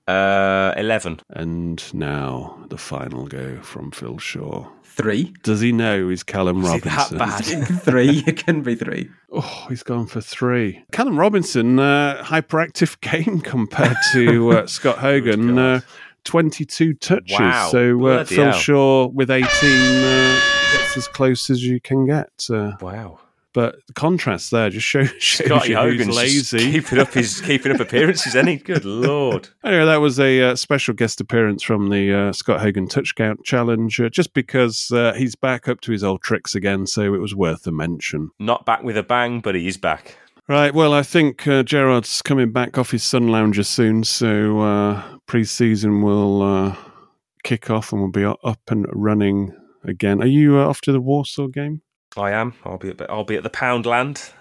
[0.06, 1.20] Uh, 11.
[1.30, 4.68] And now the final go from Phil Shaw.
[4.84, 5.32] Three.
[5.44, 7.60] Does he know he's Callum Is it that Robinson?
[7.60, 7.68] bad?
[7.82, 8.24] three.
[8.26, 9.08] It can be three.
[9.32, 10.84] Oh, he's gone for three.
[10.92, 15.58] Callum Robinson, uh, hyperactive game compared to uh, Scott Hogan.
[15.58, 15.80] Uh,
[16.24, 17.38] 22 touches.
[17.38, 17.68] Wow.
[17.70, 18.52] So uh, Phil hell.
[18.52, 20.40] Shaw with 18 uh,
[20.72, 22.30] gets as close as you can get.
[22.50, 23.20] Uh, Wow.
[23.58, 26.70] But the contrast there just shows, shows Scotty you Hogan's lazy.
[26.70, 29.48] keeping up his keeping up appearances, any good lord.
[29.64, 33.44] Anyway, that was a uh, special guest appearance from the uh, Scott Hogan Touch Count
[33.44, 37.18] Challenge, uh, just because uh, he's back up to his old tricks again, so it
[37.18, 38.30] was worth a mention.
[38.38, 40.16] Not back with a bang, but he is back.
[40.46, 45.02] Right, well, I think uh, Gerrard's coming back off his sun lounger soon, so uh,
[45.26, 46.76] pre season will uh,
[47.42, 49.52] kick off and we'll be up and running
[49.82, 50.22] again.
[50.22, 51.82] Are you uh, off to the Warsaw game?
[52.18, 52.54] I am.
[52.64, 54.32] I'll be at I'll be at the Poundland.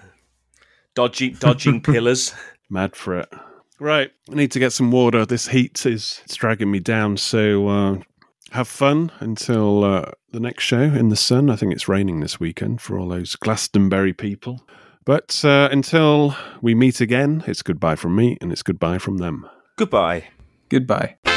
[0.96, 2.34] Dodging dodging pillars.
[2.70, 3.32] Mad for it.
[3.80, 5.26] Right, I need to get some water.
[5.26, 7.98] This heat is it's dragging me down, so uh,
[8.52, 11.50] have fun until uh, the next show in the sun.
[11.50, 14.66] I think it's raining this weekend for all those Glastonbury people.
[15.06, 19.48] But uh, until we meet again, it's goodbye from me and it's goodbye from them.
[19.78, 20.28] Goodbye.
[20.70, 21.37] Goodbye.